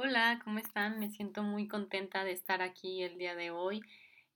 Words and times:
Hola, 0.00 0.40
¿cómo 0.44 0.60
están? 0.60 1.00
Me 1.00 1.10
siento 1.10 1.42
muy 1.42 1.66
contenta 1.66 2.22
de 2.22 2.30
estar 2.30 2.62
aquí 2.62 3.02
el 3.02 3.18
día 3.18 3.34
de 3.34 3.50
hoy 3.50 3.82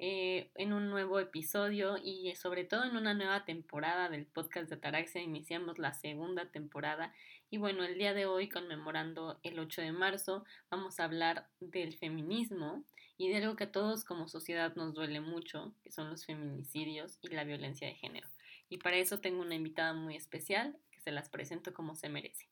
eh, 0.01 0.51
en 0.57 0.73
un 0.73 0.91
nuevo 0.91 1.21
episodio 1.21 1.99
y 2.03 2.35
sobre 2.35 2.65
todo 2.65 2.83
en 2.83 2.97
una 2.97 3.15
nueva 3.15 3.45
temporada 3.45 4.09
del 4.09 4.27
podcast 4.27 4.69
de 4.69 4.75
Ataraxia. 4.75 5.23
Iniciamos 5.23 5.79
la 5.79 5.93
segunda 5.93 6.51
temporada 6.51 7.15
y 7.49 7.59
bueno, 7.59 7.85
el 7.85 7.97
día 7.97 8.13
de 8.13 8.27
hoy 8.27 8.49
conmemorando 8.49 9.39
el 9.45 9.61
8 9.61 9.83
de 9.83 9.93
marzo 9.93 10.45
vamos 10.69 10.99
a 10.99 11.05
hablar 11.05 11.47
del 11.61 11.97
feminismo 11.97 12.83
y 13.17 13.29
de 13.29 13.37
algo 13.37 13.55
que 13.55 13.63
a 13.63 13.71
todos 13.71 14.03
como 14.03 14.27
sociedad 14.27 14.75
nos 14.75 14.95
duele 14.95 15.21
mucho, 15.21 15.77
que 15.85 15.93
son 15.93 16.11
los 16.11 16.27
feminicidios 16.27 17.21
y 17.23 17.29
la 17.29 17.45
violencia 17.45 17.87
de 17.87 17.95
género. 17.95 18.27
Y 18.69 18.79
para 18.79 18.97
eso 18.97 19.21
tengo 19.21 19.43
una 19.43 19.55
invitada 19.55 19.95
muy 19.95 20.17
especial 20.17 20.77
que 20.91 20.99
se 20.99 21.13
las 21.13 21.29
presento 21.29 21.73
como 21.73 21.95
se 21.95 22.09
merece. 22.09 22.52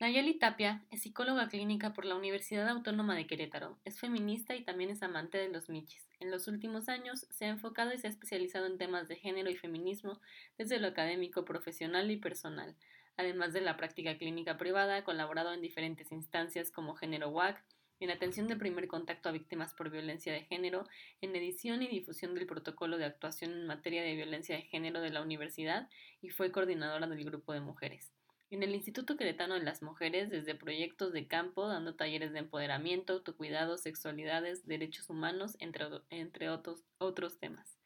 Nayeli 0.00 0.38
Tapia 0.38 0.82
es 0.90 1.02
psicóloga 1.02 1.48
clínica 1.48 1.92
por 1.92 2.06
la 2.06 2.14
Universidad 2.14 2.66
Autónoma 2.70 3.14
de 3.14 3.26
Querétaro, 3.26 3.78
es 3.84 4.00
feminista 4.00 4.56
y 4.56 4.64
también 4.64 4.88
es 4.88 5.02
amante 5.02 5.36
de 5.36 5.50
los 5.50 5.68
michis. 5.68 6.08
En 6.20 6.30
los 6.30 6.48
últimos 6.48 6.88
años 6.88 7.26
se 7.28 7.44
ha 7.44 7.48
enfocado 7.48 7.92
y 7.92 7.98
se 7.98 8.06
ha 8.06 8.10
especializado 8.10 8.64
en 8.64 8.78
temas 8.78 9.08
de 9.08 9.16
género 9.16 9.50
y 9.50 9.56
feminismo 9.56 10.18
desde 10.56 10.80
lo 10.80 10.88
académico, 10.88 11.44
profesional 11.44 12.10
y 12.10 12.16
personal. 12.16 12.74
Además 13.18 13.52
de 13.52 13.60
la 13.60 13.76
práctica 13.76 14.16
clínica 14.16 14.56
privada, 14.56 14.96
ha 14.96 15.04
colaborado 15.04 15.52
en 15.52 15.60
diferentes 15.60 16.10
instancias 16.12 16.70
como 16.70 16.94
Género 16.94 17.28
WAC, 17.28 17.62
en 18.00 18.10
atención 18.10 18.48
de 18.48 18.56
primer 18.56 18.88
contacto 18.88 19.28
a 19.28 19.32
víctimas 19.32 19.74
por 19.74 19.90
violencia 19.90 20.32
de 20.32 20.44
género, 20.44 20.88
en 21.20 21.36
edición 21.36 21.82
y 21.82 21.88
difusión 21.88 22.34
del 22.34 22.46
protocolo 22.46 22.96
de 22.96 23.04
actuación 23.04 23.52
en 23.52 23.66
materia 23.66 24.02
de 24.02 24.14
violencia 24.14 24.56
de 24.56 24.62
género 24.62 25.02
de 25.02 25.10
la 25.10 25.20
universidad 25.20 25.90
y 26.22 26.30
fue 26.30 26.50
coordinadora 26.50 27.06
del 27.06 27.22
grupo 27.22 27.52
de 27.52 27.60
mujeres 27.60 28.14
en 28.50 28.62
el 28.62 28.74
Instituto 28.74 29.16
Queretano 29.16 29.54
de 29.54 29.64
las 29.64 29.82
Mujeres 29.82 30.30
desde 30.30 30.54
proyectos 30.54 31.12
de 31.12 31.26
campo, 31.26 31.66
dando 31.68 31.94
talleres 31.94 32.32
de 32.32 32.40
empoderamiento, 32.40 33.14
autocuidado, 33.14 33.78
sexualidades, 33.78 34.66
derechos 34.66 35.08
humanos, 35.08 35.56
entre, 35.60 35.86
entre 36.10 36.50
otros, 36.50 36.84
otros 36.98 37.38
temas 37.38 37.80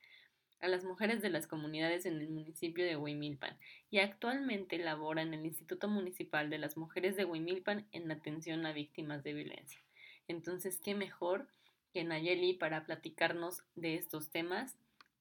a 0.65 0.69
las 0.69 0.83
mujeres 0.83 1.21
de 1.21 1.29
las 1.29 1.47
comunidades 1.47 2.07
en 2.07 2.21
el 2.21 2.31
municipio 2.31 2.87
de 2.87 2.97
Huimilpan 2.97 3.59
y 3.91 3.99
actualmente 3.99 4.79
labora 4.79 5.21
en 5.21 5.35
el 5.35 5.45
Instituto 5.45 5.89
Municipal 5.89 6.49
de 6.49 6.57
las 6.57 6.79
Mujeres 6.79 7.17
de 7.17 7.27
Huimilpan 7.27 7.87
en 7.93 8.11
atención 8.11 8.65
a 8.65 8.73
víctimas 8.73 9.23
de 9.23 9.35
violencia. 9.35 9.79
Entonces, 10.27 10.81
¿qué 10.83 10.95
mejor 10.95 11.49
que 11.93 12.03
Nayeli 12.03 12.55
para 12.55 12.87
platicarnos 12.87 13.63
de 13.75 13.97
estos 13.97 14.31
temas? 14.31 14.79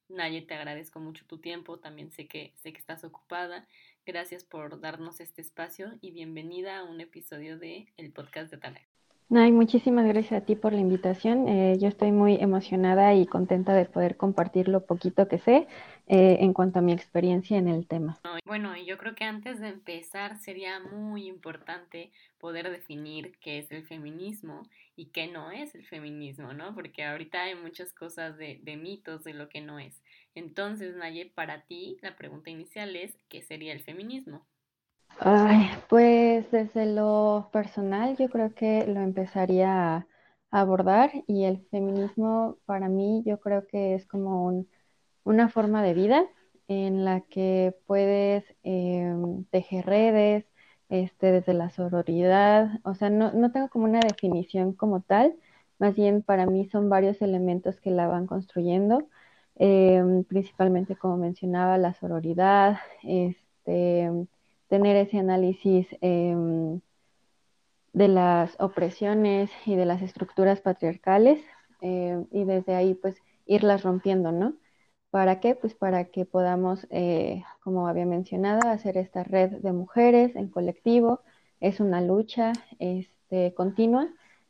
Nayeli, 0.08 0.46
te 0.46 0.54
agradezco 0.54 0.98
mucho 0.98 1.26
tu 1.26 1.36
tiempo, 1.38 1.78
también 1.78 2.10
sé 2.10 2.26
que, 2.26 2.54
sé 2.62 2.72
que 2.72 2.78
estás 2.78 3.04
ocupada 3.04 3.68
Gracias 4.06 4.44
por 4.44 4.80
darnos 4.82 5.20
este 5.20 5.40
espacio 5.40 5.94
y 6.02 6.10
bienvenida 6.10 6.78
a 6.78 6.84
un 6.84 7.00
episodio 7.00 7.58
de 7.58 7.86
el 7.96 8.12
podcast 8.12 8.50
de 8.50 8.58
Talak. 8.58 8.93
Ay, 9.30 9.52
muchísimas 9.52 10.06
gracias 10.06 10.40
a 10.42 10.46
ti 10.46 10.56
por 10.56 10.72
la 10.72 10.80
invitación. 10.80 11.46
Eh, 11.48 11.76
yo 11.78 11.88
estoy 11.88 12.10
muy 12.10 12.36
emocionada 12.36 13.14
y 13.14 13.26
contenta 13.26 13.74
de 13.74 13.84
poder 13.84 14.16
compartir 14.16 14.66
lo 14.68 14.86
poquito 14.86 15.28
que 15.28 15.38
sé 15.38 15.66
eh, 16.06 16.38
en 16.40 16.54
cuanto 16.54 16.78
a 16.78 16.82
mi 16.82 16.92
experiencia 16.92 17.58
en 17.58 17.68
el 17.68 17.86
tema. 17.86 18.18
Bueno, 18.44 18.74
yo 18.76 18.96
creo 18.98 19.14
que 19.14 19.24
antes 19.24 19.60
de 19.60 19.68
empezar 19.68 20.38
sería 20.38 20.80
muy 20.80 21.26
importante 21.26 22.10
poder 22.38 22.70
definir 22.70 23.38
qué 23.40 23.58
es 23.58 23.70
el 23.70 23.86
feminismo 23.86 24.62
y 24.96 25.06
qué 25.06 25.26
no 25.26 25.50
es 25.50 25.74
el 25.74 25.84
feminismo, 25.86 26.52
¿no? 26.54 26.74
Porque 26.74 27.04
ahorita 27.04 27.42
hay 27.42 27.54
muchas 27.54 27.92
cosas 27.92 28.36
de, 28.38 28.60
de 28.62 28.76
mitos 28.76 29.24
de 29.24 29.34
lo 29.34 29.48
que 29.48 29.60
no 29.60 29.78
es. 29.78 30.02
Entonces, 30.34 30.96
Naye, 30.96 31.26
para 31.34 31.62
ti 31.66 31.98
la 32.02 32.16
pregunta 32.16 32.50
inicial 32.50 32.96
es, 32.96 33.18
¿qué 33.28 33.42
sería 33.42 33.72
el 33.72 33.82
feminismo? 33.82 34.46
Ay, 35.16 35.70
pues 35.88 36.50
desde 36.50 36.86
lo 36.86 37.48
personal 37.52 38.16
yo 38.16 38.28
creo 38.28 38.52
que 38.54 38.86
lo 38.86 39.00
empezaría 39.00 39.96
a 39.96 40.06
abordar 40.50 41.10
y 41.26 41.44
el 41.44 41.66
feminismo 41.70 42.58
para 42.66 42.88
mí 42.88 43.22
yo 43.26 43.40
creo 43.40 43.66
que 43.66 43.94
es 43.94 44.06
como 44.06 44.66
una 45.24 45.48
forma 45.48 45.82
de 45.82 45.94
vida 45.94 46.26
en 46.68 47.04
la 47.04 47.22
que 47.22 47.76
puedes 47.86 48.44
em, 48.62 49.44
tejer 49.46 49.86
redes 49.86 50.46
este, 50.88 51.32
desde 51.32 51.54
la 51.54 51.70
sororidad, 51.70 52.80
o 52.84 52.94
sea, 52.94 53.10
no, 53.10 53.32
no 53.32 53.52
tengo 53.52 53.68
como 53.70 53.84
una 53.86 54.00
definición 54.00 54.74
como 54.74 55.00
tal, 55.02 55.36
más 55.78 55.94
bien 55.96 56.22
para 56.22 56.46
mí 56.46 56.66
son 56.68 56.88
varios 56.90 57.22
elementos 57.22 57.80
que 57.80 57.90
la 57.90 58.08
van 58.08 58.26
construyendo, 58.26 59.08
em, 59.56 60.24
principalmente 60.24 60.96
como 60.96 61.16
mencionaba 61.16 61.78
la 61.78 61.94
sororidad, 61.94 62.78
este 63.02 64.10
tener 64.68 64.96
ese 64.96 65.18
análisis 65.18 65.86
em, 66.00 66.80
de 67.92 68.08
las 68.08 68.56
opresiones 68.60 69.50
y 69.66 69.76
de 69.76 69.86
las 69.86 70.02
estructuras 70.02 70.60
patriarcales 70.60 71.40
em, 71.80 72.26
y 72.30 72.44
desde 72.44 72.74
ahí 72.74 72.94
pues 72.94 73.16
irlas 73.46 73.82
rompiendo, 73.82 74.32
¿no? 74.32 74.54
¿Para 75.10 75.38
qué? 75.40 75.54
Pues 75.54 75.74
para 75.74 76.06
que 76.06 76.24
podamos, 76.24 76.86
eh, 76.90 77.44
como 77.62 77.86
había 77.86 78.04
mencionado, 78.04 78.68
hacer 78.68 78.96
esta 78.96 79.22
red 79.22 79.50
de 79.62 79.72
mujeres 79.72 80.34
en 80.34 80.48
colectivo. 80.48 81.20
Es 81.60 81.78
una 81.80 82.00
lucha 82.00 82.52
este, 82.80 83.54
continua 83.54 84.08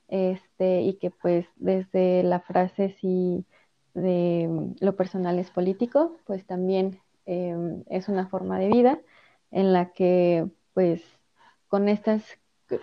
este, 0.08 0.82
y 0.82 0.94
que 0.94 1.10
pues 1.10 1.46
desde 1.56 2.22
la 2.22 2.40
frase 2.40 2.96
si 3.00 3.44
de 3.92 4.74
lo 4.80 4.96
personal 4.96 5.38
es 5.38 5.50
político, 5.50 6.16
pues 6.26 6.46
también 6.46 6.98
em, 7.26 7.84
es 7.90 8.08
una 8.08 8.26
forma 8.28 8.58
de 8.58 8.68
vida 8.68 9.00
en 9.54 9.72
la 9.72 9.92
que 9.92 10.46
pues 10.74 11.02
con 11.68 11.88
estas 11.88 12.22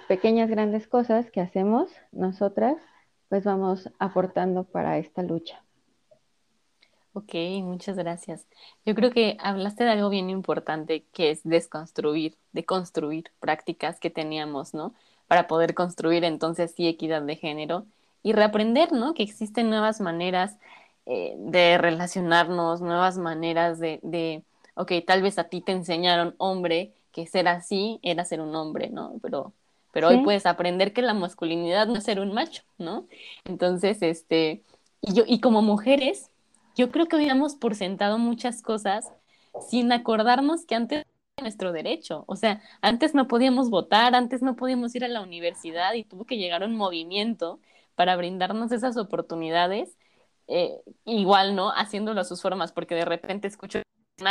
pequeñas 0.08 0.50
grandes 0.50 0.88
cosas 0.88 1.30
que 1.30 1.42
hacemos 1.42 1.92
nosotras, 2.14 2.78
pues 3.28 3.44
vamos 3.44 3.90
aportando 4.00 4.64
para 4.64 4.98
esta 4.98 5.22
lucha. 5.22 5.64
Ok, 7.14 7.34
muchas 7.62 7.98
gracias. 7.98 8.48
Yo 8.86 8.96
creo 8.96 9.12
que 9.12 9.36
hablaste 9.42 9.84
de 9.84 9.90
algo 9.90 10.10
bien 10.10 10.30
importante 10.30 11.06
que 11.12 11.32
es 11.32 11.42
desconstruir, 11.44 12.38
de 12.54 12.64
construir 12.64 13.26
prácticas 13.42 14.00
que 14.00 14.10
teníamos, 14.10 14.74
¿no? 14.74 14.94
Para 15.28 15.48
poder 15.48 15.74
construir 15.74 16.24
entonces 16.24 16.72
sí 16.74 16.88
equidad 16.88 17.22
de 17.22 17.36
género 17.36 17.86
y 18.24 18.32
reaprender, 18.32 18.94
¿no? 18.94 19.14
Que 19.14 19.24
existen 19.24 19.70
nuevas 19.70 20.00
maneras 20.00 20.58
eh, 21.06 21.36
de 21.38 21.78
relacionarnos, 21.78 22.80
nuevas 22.80 23.18
maneras 23.18 23.78
de, 23.80 24.00
de 24.04 24.44
ok, 24.82 24.92
tal 25.06 25.22
vez 25.22 25.38
a 25.38 25.46
ti 25.46 25.62
te 25.62 25.72
enseñaron 25.72 26.36
hombre 26.40 26.94
que 27.12 27.28
ser 27.28 27.48
así 27.48 28.00
era 28.02 28.26
ser 28.26 28.42
un 28.42 28.56
hombre, 28.56 28.90
¿no? 28.90 29.14
Pero, 29.22 29.54
pero 29.92 30.08
hoy 30.08 30.24
puedes 30.24 30.46
aprender 30.46 30.92
que 30.94 31.04
la 31.04 31.14
masculinidad 31.14 31.88
no 31.88 31.98
es 31.98 32.04
ser 32.04 32.20
un 32.20 32.34
macho, 32.34 32.64
¿no? 32.80 33.08
Entonces, 33.46 34.02
este, 34.02 34.64
y 35.02 35.14
yo, 35.14 35.24
y 35.28 35.40
como 35.40 35.62
mujeres, 35.62 36.32
yo 36.76 36.92
creo 36.92 37.06
que 37.08 37.16
habíamos 37.16 37.56
por 37.56 37.76
sentado 37.76 38.18
muchas 38.18 38.62
cosas 38.64 39.12
sin 39.70 39.92
acordarnos 39.92 40.66
que 40.66 40.76
antes 40.76 41.00
era 41.00 41.44
nuestro 41.44 41.72
derecho, 41.74 42.24
o 42.28 42.36
sea, 42.36 42.62
antes 42.82 43.14
no 43.14 43.28
podíamos 43.28 43.70
votar, 43.70 44.16
antes 44.16 44.42
no 44.42 44.56
podíamos 44.56 44.96
ir 44.96 45.04
a 45.06 45.10
la 45.10 45.22
universidad 45.22 45.94
y 45.94 46.06
tuvo 46.06 46.26
que 46.26 46.38
llegar 46.38 46.64
un 46.64 46.76
movimiento 46.76 47.60
para 47.96 48.16
brindarnos 48.16 48.72
esas 48.72 48.98
oportunidades, 48.98 49.96
eh, 50.48 50.82
igual, 51.06 51.56
¿no? 51.56 51.72
Haciéndolo 51.72 52.22
a 52.22 52.24
sus 52.26 52.42
formas, 52.42 52.72
porque 52.72 52.96
de 52.96 53.06
repente 53.06 53.48
escucho 53.48 53.82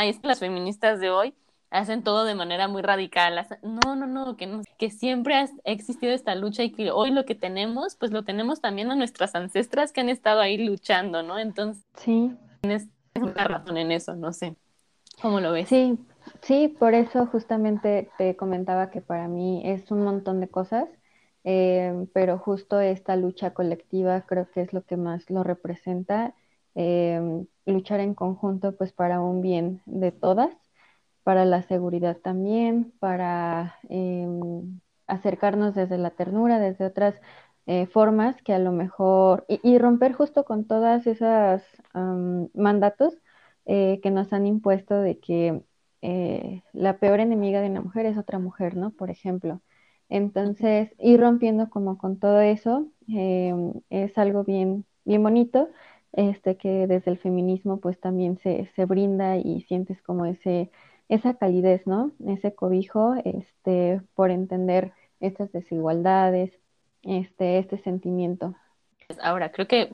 es 0.04 0.18
que 0.18 0.28
las 0.28 0.40
feministas 0.40 1.00
de 1.00 1.10
hoy 1.10 1.34
hacen 1.70 2.02
todo 2.02 2.24
de 2.24 2.34
manera 2.34 2.68
muy 2.68 2.82
radical. 2.82 3.46
No, 3.62 3.94
no, 3.94 4.06
no, 4.06 4.36
que, 4.36 4.46
no, 4.46 4.62
que 4.78 4.90
siempre 4.90 5.34
ha 5.34 5.48
existido 5.64 6.12
esta 6.12 6.34
lucha 6.34 6.62
y 6.62 6.72
que 6.72 6.90
hoy 6.90 7.10
lo 7.10 7.24
que 7.24 7.34
tenemos, 7.34 7.94
pues 7.96 8.10
lo 8.10 8.24
tenemos 8.24 8.60
también 8.60 8.90
a 8.90 8.96
nuestras 8.96 9.34
ancestras 9.34 9.92
que 9.92 10.00
han 10.00 10.08
estado 10.08 10.40
ahí 10.40 10.58
luchando, 10.58 11.22
¿no? 11.22 11.38
Entonces, 11.38 11.84
sí. 11.96 12.36
tienes 12.60 12.88
una 13.14 13.44
razón 13.44 13.76
en 13.76 13.92
eso, 13.92 14.16
no 14.16 14.32
sé. 14.32 14.56
¿Cómo 15.22 15.40
lo 15.40 15.52
ves? 15.52 15.68
Sí, 15.68 15.98
sí, 16.42 16.68
por 16.68 16.94
eso 16.94 17.26
justamente 17.26 18.10
te 18.18 18.36
comentaba 18.36 18.90
que 18.90 19.00
para 19.00 19.28
mí 19.28 19.62
es 19.64 19.90
un 19.90 20.02
montón 20.02 20.40
de 20.40 20.48
cosas, 20.48 20.88
eh, 21.44 22.06
pero 22.12 22.38
justo 22.38 22.80
esta 22.80 23.16
lucha 23.16 23.52
colectiva 23.52 24.22
creo 24.22 24.50
que 24.50 24.62
es 24.62 24.72
lo 24.72 24.82
que 24.82 24.96
más 24.96 25.30
lo 25.30 25.42
representa 25.42 26.34
Em, 26.74 27.46
luchar 27.66 28.00
en 28.00 28.14
conjunto 28.14 28.76
pues 28.76 28.92
para 28.92 29.20
un 29.20 29.40
bien 29.40 29.82
de 29.86 30.12
todas, 30.12 30.54
para 31.22 31.44
la 31.44 31.62
seguridad 31.62 32.16
también, 32.18 32.92
para 33.00 33.76
em, 33.88 34.80
acercarnos 35.06 35.74
desde 35.74 35.98
la 35.98 36.10
ternura, 36.10 36.58
desde 36.58 36.86
otras 36.86 37.20
eh, 37.66 37.86
formas 37.86 38.42
que 38.42 38.54
a 38.54 38.58
lo 38.58 38.72
mejor, 38.72 39.44
y, 39.48 39.78
romper 39.78 40.12
justo 40.14 40.44
con 40.44 40.66
todas 40.66 41.06
esas 41.06 41.62
mandatos 42.54 43.18
eh, 43.66 44.00
que 44.02 44.10
nos 44.10 44.32
han 44.32 44.46
impuesto 44.46 45.00
de 45.00 45.18
que 45.20 45.62
eh, 46.02 46.62
la 46.72 46.98
peor 46.98 47.20
enemiga 47.20 47.60
de 47.60 47.68
una 47.70 47.82
mujer 47.82 48.06
es 48.06 48.16
otra 48.18 48.38
mujer, 48.38 48.76
¿no? 48.76 48.90
Por 48.92 49.10
ejemplo. 49.10 49.60
Entonces, 50.08 50.92
ir 50.98 51.20
rompiendo 51.20 51.70
como 51.70 51.98
con 51.98 52.18
todo 52.18 52.40
eso 52.40 52.88
em, 53.08 53.72
es 53.90 54.18
algo 54.18 54.44
bien, 54.44 54.84
bien 55.04 55.22
bonito 55.22 55.68
este, 56.12 56.56
que 56.56 56.86
desde 56.86 57.10
el 57.10 57.18
feminismo 57.18 57.78
pues 57.78 57.98
también 58.00 58.38
se, 58.38 58.70
se 58.74 58.84
brinda 58.84 59.36
y 59.36 59.62
sientes 59.62 60.00
como 60.02 60.26
ese, 60.26 60.70
esa 61.08 61.34
calidez, 61.34 61.86
¿no? 61.86 62.12
Ese 62.26 62.54
cobijo 62.54 63.14
este, 63.24 64.00
por 64.14 64.30
entender 64.30 64.92
estas 65.20 65.52
desigualdades, 65.52 66.52
este, 67.02 67.58
este 67.58 67.78
sentimiento. 67.82 68.54
Ahora, 69.22 69.50
creo 69.52 69.66
que 69.66 69.92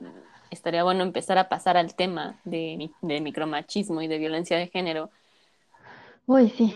estaría 0.51 0.83
bueno 0.83 1.03
empezar 1.03 1.37
a 1.37 1.49
pasar 1.49 1.77
al 1.77 1.95
tema 1.95 2.39
de, 2.45 2.91
de 3.01 3.21
micromachismo 3.21 4.01
y 4.01 4.07
de 4.07 4.17
violencia 4.17 4.57
de 4.57 4.67
género. 4.67 5.09
Uy, 6.25 6.49
sí. 6.49 6.73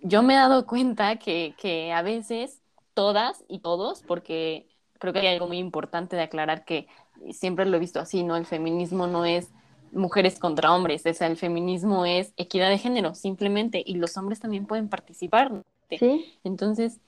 Yo 0.00 0.22
me 0.22 0.34
he 0.34 0.36
dado 0.36 0.66
cuenta 0.66 1.16
que, 1.16 1.54
que 1.58 1.92
a 1.92 2.02
veces 2.02 2.60
todas 2.94 3.44
y 3.48 3.60
todos, 3.60 4.02
porque 4.02 4.66
creo 4.98 5.12
que 5.12 5.20
hay 5.20 5.28
algo 5.28 5.48
muy 5.48 5.58
importante 5.58 6.16
de 6.16 6.22
aclarar 6.22 6.64
que 6.64 6.86
siempre 7.30 7.66
lo 7.66 7.76
he 7.76 7.80
visto 7.80 8.00
así, 8.00 8.24
¿no? 8.24 8.36
El 8.36 8.46
feminismo 8.46 9.06
no 9.06 9.24
es 9.24 9.48
mujeres 9.92 10.38
contra 10.38 10.74
hombres, 10.74 11.04
o 11.06 11.12
sea, 11.12 11.26
el 11.26 11.36
feminismo 11.36 12.06
es 12.06 12.32
equidad 12.36 12.70
de 12.70 12.78
género, 12.78 13.14
simplemente, 13.14 13.82
y 13.84 13.94
los 13.94 14.16
hombres 14.16 14.40
también 14.40 14.66
pueden 14.66 14.88
participar. 14.88 15.62
Sí. 15.90 16.38
Entonces, 16.44 16.98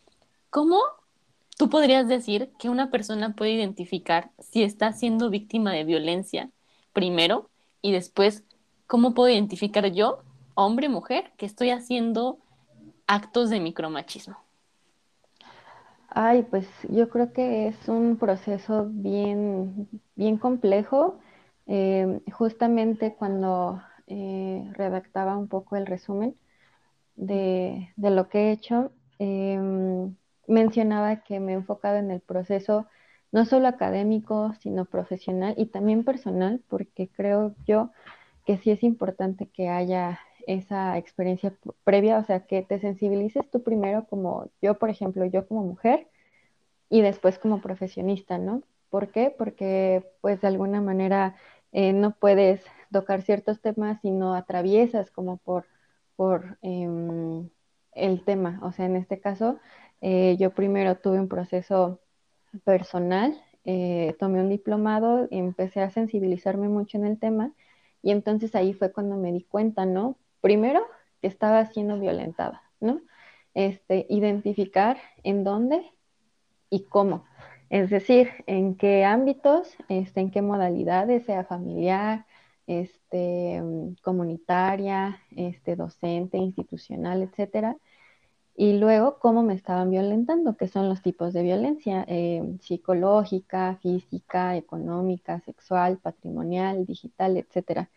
¿cómo 0.50 0.78
tú 1.56 1.70
podrías 1.70 2.08
decir 2.08 2.50
que 2.58 2.68
una 2.68 2.90
persona 2.90 3.34
puede 3.34 3.52
identificar 3.52 4.30
si 4.38 4.62
está 4.62 4.92
siendo 4.92 5.30
víctima 5.30 5.72
de 5.72 5.84
violencia 5.84 6.50
primero 6.92 7.48
y 7.80 7.92
después, 7.92 8.44
¿cómo 8.86 9.14
puedo 9.14 9.30
identificar 9.30 9.90
yo, 9.92 10.18
hombre, 10.54 10.88
mujer, 10.88 11.32
que 11.36 11.46
estoy 11.46 11.70
haciendo 11.70 12.38
actos 13.06 13.50
de 13.50 13.60
micromachismo? 13.60 14.43
Ay, 16.16 16.44
pues 16.44 16.68
yo 16.88 17.08
creo 17.08 17.32
que 17.32 17.66
es 17.66 17.88
un 17.88 18.16
proceso 18.18 18.86
bien, 18.88 19.88
bien 20.14 20.38
complejo. 20.38 21.18
Eh, 21.66 22.20
justamente 22.32 23.16
cuando 23.16 23.82
eh, 24.06 24.64
redactaba 24.74 25.36
un 25.36 25.48
poco 25.48 25.74
el 25.76 25.86
resumen 25.86 26.36
de, 27.16 27.92
lo 27.96 28.28
que 28.28 28.50
he 28.50 28.52
hecho, 28.52 28.92
eh, 29.18 29.58
mencionaba 30.48 31.24
que 31.24 31.40
me 31.40 31.52
he 31.52 31.56
enfocado 31.56 31.96
en 31.98 32.10
el 32.12 32.20
proceso 32.20 32.86
no 33.32 33.44
solo 33.44 33.68
académico, 33.68 34.54
sino 34.60 34.84
profesional 34.84 35.54
y 35.58 35.66
también 35.66 36.04
personal, 36.04 36.62
porque 36.68 37.08
creo 37.08 37.56
yo 37.66 37.90
que 38.46 38.58
sí 38.58 38.70
es 38.70 38.84
importante 38.84 39.48
que 39.48 39.68
haya 39.68 40.20
esa 40.46 40.98
experiencia 40.98 41.56
previa, 41.84 42.18
o 42.18 42.24
sea, 42.24 42.46
que 42.46 42.62
te 42.62 42.78
sensibilices 42.80 43.50
tú 43.50 43.62
primero 43.62 44.06
como 44.08 44.50
yo, 44.62 44.78
por 44.78 44.90
ejemplo, 44.90 45.24
yo 45.26 45.46
como 45.48 45.62
mujer 45.64 46.08
y 46.90 47.02
después 47.02 47.38
como 47.38 47.60
profesionista, 47.60 48.38
¿no? 48.38 48.62
¿Por 48.90 49.10
qué? 49.10 49.34
Porque 49.36 50.04
pues 50.20 50.40
de 50.40 50.48
alguna 50.48 50.80
manera 50.80 51.36
eh, 51.72 51.92
no 51.92 52.16
puedes 52.16 52.62
tocar 52.92 53.22
ciertos 53.22 53.60
temas 53.60 54.00
si 54.02 54.10
no 54.10 54.34
atraviesas 54.34 55.10
como 55.10 55.38
por, 55.38 55.66
por 56.16 56.58
eh, 56.62 56.88
el 57.92 58.24
tema, 58.24 58.60
o 58.62 58.72
sea, 58.72 58.86
en 58.86 58.96
este 58.96 59.20
caso 59.20 59.58
eh, 60.00 60.36
yo 60.38 60.52
primero 60.54 60.96
tuve 60.98 61.18
un 61.20 61.28
proceso 61.28 62.00
personal, 62.64 63.40
eh, 63.64 64.16
tomé 64.20 64.40
un 64.40 64.50
diplomado 64.50 65.28
empecé 65.30 65.80
a 65.80 65.90
sensibilizarme 65.90 66.68
mucho 66.68 66.98
en 66.98 67.06
el 67.06 67.18
tema 67.18 67.52
y 68.02 68.10
entonces 68.12 68.54
ahí 68.54 68.74
fue 68.74 68.92
cuando 68.92 69.16
me 69.16 69.32
di 69.32 69.42
cuenta, 69.44 69.86
¿no? 69.86 70.18
Primero, 70.44 70.86
que 71.22 71.28
estaba 71.28 71.64
siendo 71.64 71.98
violentada, 71.98 72.62
¿no? 72.78 73.00
Este, 73.54 74.04
identificar 74.10 74.98
en 75.22 75.42
dónde 75.42 75.80
y 76.68 76.84
cómo. 76.84 77.24
Es 77.70 77.88
decir, 77.88 78.28
en 78.46 78.76
qué 78.76 79.06
ámbitos, 79.06 79.74
este, 79.88 80.20
en 80.20 80.30
qué 80.30 80.42
modalidades, 80.42 81.24
sea 81.24 81.44
familiar, 81.44 82.26
este, 82.66 83.62
comunitaria, 84.02 85.18
este, 85.34 85.76
docente, 85.76 86.36
institucional, 86.36 87.22
etcétera 87.22 87.78
y 88.56 88.74
luego 88.78 89.18
cómo 89.18 89.42
me 89.42 89.54
estaban 89.54 89.90
violentando, 89.90 90.56
que 90.56 90.68
son 90.68 90.88
los 90.88 91.02
tipos 91.02 91.32
de 91.32 91.42
violencia 91.42 92.04
eh, 92.06 92.56
psicológica, 92.60 93.78
física, 93.82 94.56
económica, 94.56 95.40
sexual, 95.40 95.98
patrimonial, 95.98 96.86
digital, 96.86 97.36
etc. 97.36 97.88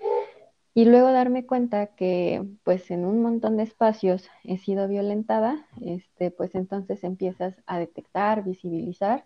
Y 0.77 0.85
luego 0.85 1.11
darme 1.11 1.43
cuenta 1.43 1.87
que 1.87 2.45
pues 2.63 2.91
en 2.91 3.03
un 3.03 3.19
montón 3.23 3.57
de 3.57 3.63
espacios 3.63 4.29
he 4.43 4.59
sido 4.59 4.87
violentada, 4.87 5.65
este, 5.81 6.29
pues 6.29 6.53
entonces 6.53 7.03
empiezas 7.03 7.55
a 7.65 7.79
detectar, 7.79 8.43
visibilizar 8.43 9.25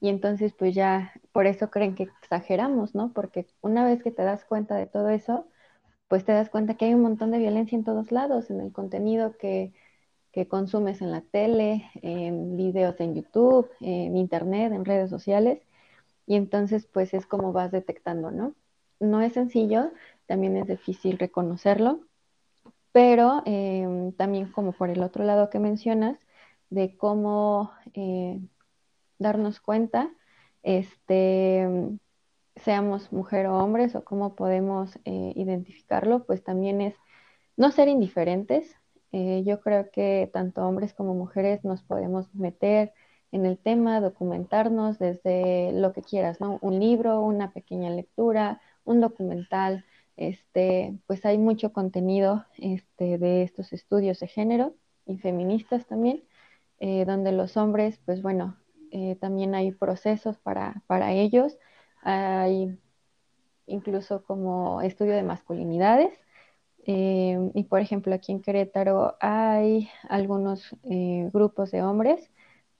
y 0.00 0.08
entonces 0.08 0.54
pues 0.54 0.74
ya 0.74 1.12
por 1.32 1.46
eso 1.46 1.70
creen 1.70 1.94
que 1.94 2.04
exageramos, 2.04 2.94
¿no? 2.94 3.12
Porque 3.12 3.46
una 3.60 3.84
vez 3.84 4.02
que 4.02 4.12
te 4.12 4.22
das 4.22 4.46
cuenta 4.46 4.76
de 4.76 4.86
todo 4.86 5.10
eso, 5.10 5.46
pues 6.08 6.24
te 6.24 6.32
das 6.32 6.50
cuenta 6.50 6.76
que 6.76 6.86
hay 6.86 6.94
un 6.94 7.02
montón 7.02 7.32
de 7.32 7.38
violencia 7.38 7.76
en 7.76 7.84
todos 7.84 8.12
lados, 8.12 8.50
en 8.50 8.60
el 8.60 8.72
contenido 8.72 9.36
que 9.38 9.72
que 10.32 10.48
consumes 10.48 11.00
en 11.02 11.10
la 11.12 11.22
tele, 11.22 11.90
en 12.02 12.56
videos 12.56 13.00
en 13.00 13.14
YouTube, 13.14 13.68
en 13.80 14.16
internet, 14.16 14.72
en 14.72 14.84
redes 14.84 15.10
sociales. 15.10 15.60
Y 16.26 16.36
entonces, 16.36 16.86
pues 16.86 17.14
es 17.14 17.26
como 17.26 17.52
vas 17.52 17.72
detectando, 17.72 18.30
¿no? 18.30 18.54
No 19.00 19.20
es 19.22 19.32
sencillo, 19.34 19.90
también 20.28 20.56
es 20.56 20.68
difícil 20.68 21.18
reconocerlo, 21.18 22.00
pero 22.92 23.42
em, 23.46 24.12
también 24.12 24.52
como 24.52 24.72
por 24.72 24.90
el 24.90 25.02
otro 25.02 25.24
lado 25.24 25.50
que 25.50 25.58
mencionas, 25.58 26.18
de 26.70 26.96
cómo 26.96 27.72
eh, 27.94 28.40
darnos 29.18 29.60
cuenta, 29.60 30.10
este, 30.62 31.66
seamos 32.56 33.12
mujer 33.12 33.46
o 33.46 33.58
hombres, 33.58 33.94
o 33.96 34.04
cómo 34.04 34.34
podemos 34.36 34.96
eh, 35.04 35.32
identificarlo, 35.36 36.24
pues 36.26 36.44
también 36.44 36.80
es 36.80 36.94
no 37.56 37.70
ser 37.72 37.88
indiferentes, 37.88 38.76
eh, 39.12 39.42
yo 39.46 39.60
creo 39.60 39.90
que 39.90 40.30
tanto 40.32 40.66
hombres 40.66 40.92
como 40.94 41.14
mujeres 41.14 41.64
nos 41.64 41.82
podemos 41.82 42.34
meter 42.34 42.92
en 43.32 43.46
el 43.46 43.58
tema, 43.58 44.00
documentarnos 44.00 44.98
desde 44.98 45.72
lo 45.72 45.92
que 45.92 46.02
quieras, 46.02 46.40
¿no? 46.40 46.58
Un 46.62 46.80
libro, 46.80 47.20
una 47.22 47.52
pequeña 47.52 47.90
lectura, 47.90 48.60
un 48.84 49.00
documental, 49.00 49.84
este, 50.18 50.98
pues 51.06 51.24
hay 51.24 51.38
mucho 51.38 51.72
contenido 51.72 52.44
este, 52.58 53.18
de 53.18 53.42
estos 53.42 53.72
estudios 53.72 54.20
de 54.20 54.28
género 54.28 54.74
y 55.06 55.18
feministas 55.18 55.86
también, 55.86 56.24
eh, 56.80 57.04
donde 57.06 57.32
los 57.32 57.56
hombres, 57.56 58.00
pues 58.04 58.22
bueno, 58.22 58.56
eh, 58.90 59.16
también 59.16 59.54
hay 59.54 59.72
procesos 59.72 60.38
para, 60.38 60.82
para 60.86 61.12
ellos, 61.12 61.56
hay 62.02 62.78
incluso 63.66 64.22
como 64.24 64.82
estudio 64.82 65.14
de 65.14 65.22
masculinidades, 65.22 66.18
Em, 66.90 67.50
y 67.54 67.64
por 67.64 67.80
ejemplo, 67.80 68.14
aquí 68.14 68.32
en 68.32 68.40
Querétaro 68.40 69.16
hay 69.20 69.90
algunos 70.08 70.74
eh, 70.84 71.28
grupos 71.34 71.70
de 71.70 71.82
hombres 71.82 72.30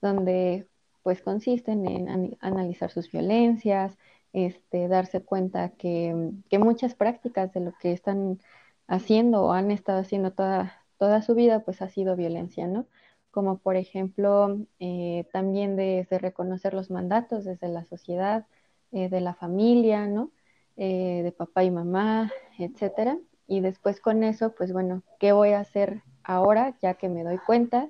donde 0.00 0.66
pues 1.02 1.20
consisten 1.20 1.86
en 1.86 2.38
analizar 2.40 2.90
sus 2.90 3.10
violencias, 3.12 3.98
este, 4.32 4.88
darse 4.88 5.22
cuenta 5.22 5.70
que, 5.70 6.32
que, 6.50 6.58
muchas 6.58 6.94
prácticas 6.94 7.52
de 7.52 7.60
lo 7.60 7.72
que 7.80 7.92
están 7.92 8.40
haciendo 8.86 9.44
o 9.44 9.52
han 9.52 9.70
estado 9.70 10.00
haciendo 10.00 10.32
toda, 10.32 10.84
toda 10.98 11.22
su 11.22 11.34
vida 11.34 11.60
pues 11.60 11.82
ha 11.82 11.88
sido 11.88 12.16
violencia, 12.16 12.66
¿no? 12.66 12.86
Como 13.30 13.58
por 13.58 13.76
ejemplo 13.76 14.58
eh, 14.80 15.26
también 15.32 15.76
desde 15.76 16.18
reconocer 16.18 16.74
los 16.74 16.90
mandatos 16.90 17.44
desde 17.44 17.68
la 17.68 17.84
sociedad, 17.84 18.46
eh, 18.92 19.08
de 19.08 19.20
la 19.20 19.34
familia, 19.34 20.06
¿no? 20.06 20.32
de 20.76 21.34
papá 21.36 21.64
y 21.64 21.72
mamá, 21.72 22.30
etcétera 22.56 23.18
y 23.48 23.60
después 23.60 24.00
con 24.00 24.22
eso, 24.22 24.54
pues 24.54 24.72
bueno, 24.72 25.02
¿qué 25.18 25.32
voy 25.32 25.50
a 25.50 25.60
hacer 25.60 26.02
ahora 26.22 26.76
ya 26.82 26.94
que 26.94 27.08
me 27.08 27.24
doy 27.24 27.38
cuenta, 27.38 27.88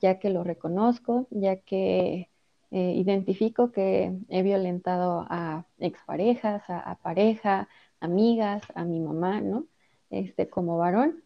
ya 0.00 0.18
que 0.18 0.30
lo 0.30 0.42
reconozco, 0.42 1.28
ya 1.30 1.56
que 1.60 2.28
eh, 2.76 2.92
identifico 2.94 3.72
que 3.72 4.12
he 4.28 4.42
violentado 4.42 5.26
a 5.30 5.64
exparejas, 5.78 6.68
a, 6.68 6.78
a, 6.78 6.96
pareja, 6.96 7.70
amigas, 8.00 8.62
a 8.74 8.84
mi 8.84 9.00
mamá, 9.00 9.40
¿no? 9.40 9.66
Este, 10.10 10.50
como 10.50 10.76
varón. 10.76 11.24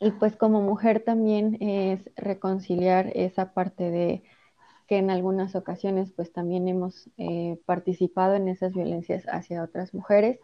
Y 0.00 0.10
pues 0.10 0.36
como 0.36 0.60
mujer 0.60 1.02
también 1.02 1.56
es 1.62 2.10
reconciliar 2.14 3.10
esa 3.14 3.54
parte 3.54 3.90
de 3.90 4.22
que 4.86 4.98
en 4.98 5.10
algunas 5.10 5.56
ocasiones 5.56 6.12
pues 6.12 6.30
también 6.30 6.68
hemos 6.68 7.08
eh, 7.16 7.58
participado 7.64 8.34
en 8.34 8.48
esas 8.48 8.74
violencias 8.74 9.24
hacia 9.28 9.62
otras 9.62 9.94
mujeres. 9.94 10.38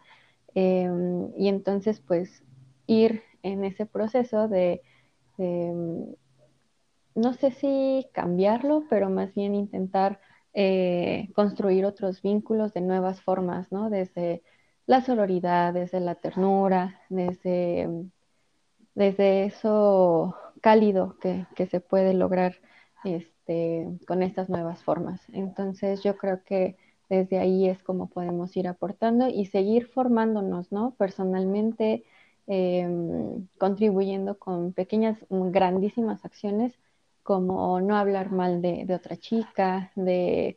Eh, 0.54 0.88
y 1.36 1.48
entonces 1.48 2.00
pues 2.00 2.42
ir 2.86 3.22
en 3.42 3.64
ese 3.64 3.84
proceso 3.84 4.48
de, 4.48 4.80
no 7.14 7.34
sé 7.34 7.50
si 7.52 8.08
cambiarlo, 8.12 8.84
pero 8.88 9.10
más 9.10 9.34
bien 9.34 9.54
intentar 9.54 10.20
eh, 10.54 11.28
construir 11.34 11.84
otros 11.86 12.22
vínculos 12.22 12.74
de 12.74 12.80
nuevas 12.80 13.20
formas, 13.22 13.70
¿no? 13.72 13.90
Desde 13.90 14.42
la 14.86 15.00
sororidad, 15.02 15.72
desde 15.74 16.00
la 16.00 16.16
ternura, 16.16 17.00
desde, 17.08 17.88
desde 18.94 19.44
eso 19.44 20.36
cálido 20.60 21.16
que, 21.20 21.46
que 21.56 21.66
se 21.66 21.80
puede 21.80 22.14
lograr 22.14 22.56
este, 23.04 23.86
con 24.06 24.22
estas 24.22 24.48
nuevas 24.48 24.82
formas. 24.84 25.20
Entonces 25.32 26.02
yo 26.02 26.16
creo 26.16 26.42
que 26.44 26.76
desde 27.08 27.38
ahí 27.38 27.68
es 27.68 27.82
como 27.82 28.08
podemos 28.08 28.56
ir 28.56 28.68
aportando 28.68 29.28
y 29.28 29.46
seguir 29.46 29.86
formándonos, 29.88 30.72
¿no? 30.72 30.94
Personalmente, 30.96 32.04
Em, 32.46 33.46
contribuyendo 33.58 34.38
con 34.38 34.72
pequeñas, 34.72 35.16
grandísimas 35.30 36.24
acciones 36.24 36.76
como 37.22 37.80
no 37.80 37.96
hablar 37.96 38.30
mal 38.32 38.62
de, 38.62 38.86
otra 38.94 39.16
chica, 39.16 39.92
de 39.96 40.56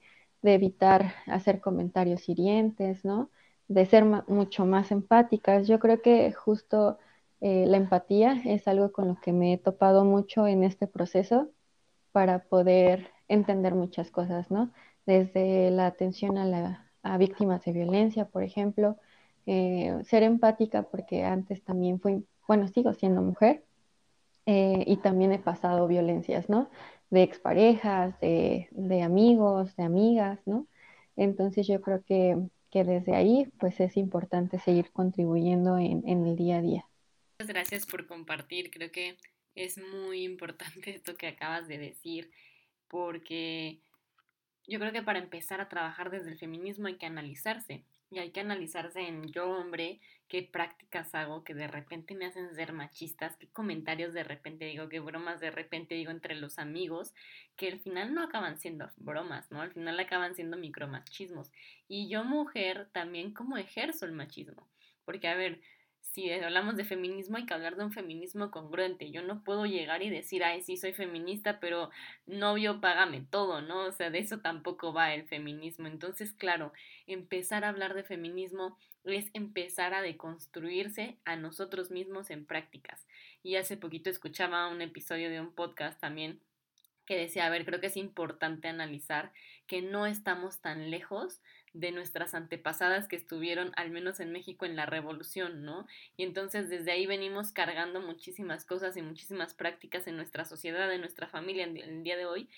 evitar 0.53 1.13
hacer 1.27 1.61
comentarios 1.61 2.27
hirientes, 2.29 3.05
¿no? 3.05 3.29
De 3.67 3.85
ser 3.85 4.05
mucho 4.27 4.65
más 4.65 4.91
empáticas. 4.91 5.67
Yo 5.67 5.79
creo 5.79 6.01
que 6.01 6.31
justo 6.33 6.99
eh, 7.41 7.65
la 7.67 7.77
empatía 7.77 8.41
es 8.45 8.67
algo 8.67 8.91
con 8.91 9.07
lo 9.07 9.19
que 9.21 9.33
me 9.33 9.53
he 9.53 9.57
topado 9.57 10.05
mucho 10.05 10.47
en 10.47 10.63
este 10.63 10.87
proceso 10.87 11.49
para 12.11 12.43
poder 12.45 13.11
entender 13.27 13.75
muchas 13.75 14.11
cosas, 14.11 14.51
¿no? 14.51 14.71
Desde 15.05 15.71
la 15.71 15.87
atención 15.87 16.37
a, 16.37 16.45
la, 16.45 16.91
a 17.03 17.17
víctimas 17.17 17.63
de 17.65 17.73
violencia, 17.73 18.25
por 18.25 18.43
ejemplo, 18.43 18.97
eh, 19.45 19.99
ser 20.05 20.23
empática 20.23 20.83
porque 20.83 21.23
antes 21.23 21.63
también 21.63 21.99
fui, 21.99 22.25
bueno, 22.47 22.67
sigo 22.67 22.93
siendo 22.93 23.21
mujer 23.21 23.63
eh, 24.45 24.83
y 24.85 24.97
también 24.97 25.31
he 25.31 25.39
pasado 25.39 25.87
violencias, 25.87 26.49
¿no? 26.49 26.69
De 27.09 27.23
exparejas, 27.23 28.19
de, 28.19 28.67
de 28.71 29.01
amigos, 29.01 29.75
de 29.75 29.83
amigas, 29.83 30.39
¿no? 30.45 30.67
Entonces 31.15 31.67
yo 31.67 31.81
creo 31.81 32.03
que, 32.03 32.37
que, 32.71 32.83
desde 32.83 33.15
ahí 33.15 33.47
pues 33.59 33.79
es 33.79 33.97
importante 33.97 34.59
seguir 34.59 34.91
contribuyendo 34.91 35.77
en, 35.77 36.07
en 36.07 36.25
el 36.25 36.35
día 36.35 36.57
a 36.57 36.61
día. 36.61 36.85
Muchas 37.39 37.53
gracias 37.53 37.85
por 37.85 38.07
compartir, 38.07 38.71
creo 38.71 38.91
que 38.91 39.17
es 39.55 39.77
muy 39.77 40.23
importante 40.23 40.89
esto 40.95 41.15
que 41.15 41.27
acabas 41.27 41.67
de 41.67 41.77
decir, 41.77 42.31
porque 42.87 43.79
yo 44.67 44.79
creo 44.79 44.91
que 44.91 45.03
para 45.03 45.19
empezar 45.19 45.61
a 45.61 45.69
trabajar 45.69 46.09
desde 46.09 46.31
el 46.31 46.37
feminismo 46.37 46.87
hay 46.87 46.97
que 46.97 47.05
analizarse. 47.05 47.85
Y 48.11 48.19
hay 48.19 48.31
que 48.31 48.39
analizarse 48.39 49.01
en 49.01 49.27
yo, 49.31 49.49
hombre, 49.49 49.99
qué 50.27 50.43
prácticas 50.43 51.13
hago 51.15 51.43
que 51.43 51.53
de 51.53 51.67
repente 51.67 52.15
me 52.15 52.25
hacen 52.25 52.53
ser 52.55 52.71
machistas, 52.71 53.35
qué 53.37 53.47
comentarios 53.47 54.13
de 54.13 54.23
repente 54.23 54.65
digo, 54.65 54.89
qué 54.89 54.99
bromas 54.99 55.39
de 55.39 55.51
repente 55.51 55.95
digo 55.95 56.11
entre 56.11 56.35
los 56.35 56.59
amigos, 56.59 57.13
que 57.55 57.71
al 57.71 57.79
final 57.79 58.13
no 58.13 58.23
acaban 58.23 58.57
siendo 58.57 58.89
bromas, 58.97 59.51
¿no? 59.51 59.61
Al 59.61 59.71
final 59.71 59.99
acaban 59.99 60.35
siendo 60.35 60.57
micromachismos. 60.57 61.51
Y 61.87 62.07
yo, 62.07 62.23
mujer, 62.23 62.89
también 62.91 63.33
cómo 63.33 63.57
ejerzo 63.57 64.05
el 64.05 64.11
machismo. 64.11 64.67
Porque, 65.03 65.27
a 65.27 65.35
ver, 65.35 65.61
si 66.15 66.31
hablamos 66.31 66.77
de 66.77 66.85
feminismo, 66.85 67.35
hay 67.35 67.45
que 67.45 67.53
hablar 67.53 67.75
de 67.75 67.83
un 67.83 67.91
feminismo 67.91 68.49
congruente. 68.49 69.11
Yo 69.11 69.21
no 69.21 69.43
puedo 69.43 69.65
llegar 69.65 70.01
y 70.01 70.09
decir, 70.09 70.45
ay, 70.45 70.61
sí, 70.61 70.77
soy 70.77 70.93
feminista, 70.93 71.59
pero 71.59 71.89
novio, 72.25 72.79
págame 72.79 73.25
todo, 73.29 73.61
¿no? 73.61 73.81
O 73.81 73.91
sea, 73.91 74.09
de 74.09 74.19
eso 74.19 74.39
tampoco 74.39 74.93
va 74.93 75.13
el 75.13 75.27
feminismo. 75.27 75.87
Entonces, 75.87 76.31
claro, 76.31 76.71
empezar 77.05 77.65
a 77.65 77.69
hablar 77.69 77.95
de 77.95 78.05
feminismo 78.05 78.77
es 79.03 79.29
empezar 79.33 79.93
a 79.93 80.01
deconstruirse 80.01 81.17
a 81.25 81.35
nosotros 81.35 81.91
mismos 81.91 82.29
en 82.29 82.45
prácticas. 82.45 83.05
Y 83.43 83.57
hace 83.57 83.75
poquito 83.75 84.09
escuchaba 84.09 84.69
un 84.69 84.81
episodio 84.81 85.29
de 85.29 85.41
un 85.41 85.53
podcast 85.53 85.99
también 85.99 86.39
que 87.05 87.17
decía, 87.17 87.45
a 87.45 87.49
ver, 87.49 87.65
creo 87.65 87.81
que 87.81 87.87
es 87.87 87.97
importante 87.97 88.69
analizar 88.69 89.33
que 89.67 89.81
no 89.81 90.05
estamos 90.05 90.61
tan 90.61 90.89
lejos 90.89 91.41
de 91.75 91.91
nuestras 91.91 92.33
antepasadas 92.33 93.09
que 93.09 93.17
estuvieron, 93.17 93.73
al 93.75 93.91
menos 93.91 94.21
en 94.21 94.31
México, 94.31 94.65
en 94.65 94.77
la 94.77 94.85
revolución, 94.85 95.63
¿no? 95.63 95.85
Y 96.15 96.23
entonces 96.23 96.69
desde 96.69 96.93
ahí 96.93 97.05
venimos 97.05 97.51
cargando 97.51 97.99
muchísimas 97.99 98.63
cosas 98.65 98.95
y 98.95 99.01
muchísimas 99.01 99.53
prácticas 99.53 100.07
en 100.07 100.15
nuestra 100.15 100.45
sociedad, 100.45 100.91
en 100.93 101.01
nuestra 101.01 101.27
familia 101.27 101.65
en 101.65 101.75
el 101.75 102.03
día 102.03 102.15
de 102.15 102.25
hoy. 102.25 102.49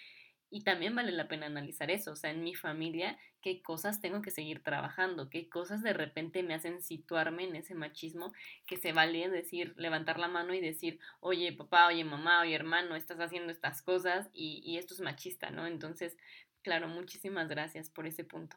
Y 0.52 0.62
también 0.62 0.96
vale 0.96 1.12
la 1.12 1.28
pena 1.28 1.48
analizar 1.48 1.92
eso, 1.92 2.12
o 2.12 2.16
sea, 2.16 2.30
en 2.30 2.44
mi 2.44 2.54
familia, 2.56 3.18
qué 3.42 3.62
cosas 3.62 4.02
tengo 4.02 4.22
que 4.22 4.32
seguir 4.32 4.64
trabajando, 4.64 5.30
qué 5.30 5.50
cosas 5.50 5.82
de 5.82 5.94
repente 5.94 6.42
me 6.44 6.54
hacen 6.54 6.82
situarme 6.82 7.44
en 7.44 7.56
ese 7.58 7.74
machismo 7.74 8.32
que 8.66 8.78
se 8.78 8.94
vale 8.94 9.30
decir, 9.30 9.74
levantar 9.78 10.20
la 10.20 10.30
mano 10.30 10.54
y 10.54 10.62
decir, 10.62 11.00
oye 11.20 11.52
papá, 11.52 11.88
oye 11.88 12.06
mamá, 12.06 12.42
oye 12.42 12.54
hermano, 12.54 12.96
estás 12.96 13.20
haciendo 13.20 13.52
estas 13.52 13.82
cosas 13.82 14.30
y, 14.32 14.62
y 14.64 14.78
esto 14.78 14.94
es 14.94 15.02
machista, 15.02 15.50
¿no? 15.50 15.68
Entonces, 15.68 16.16
claro, 16.62 16.88
muchísimas 16.88 17.50
gracias 17.50 17.90
por 17.90 18.08
ese 18.08 18.24
punto. 18.24 18.56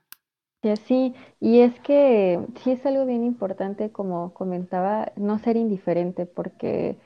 Y 0.62 0.68
así, 0.70 1.14
y 1.40 1.60
es 1.60 1.78
que 1.80 2.38
sí 2.62 2.72
es 2.72 2.84
algo 2.86 3.06
bien 3.06 3.24
importante, 3.24 3.90
como 3.92 4.34
comentaba, 4.34 5.12
no 5.16 5.38
ser 5.38 5.56
indiferente, 5.56 6.26
porque 6.26 6.98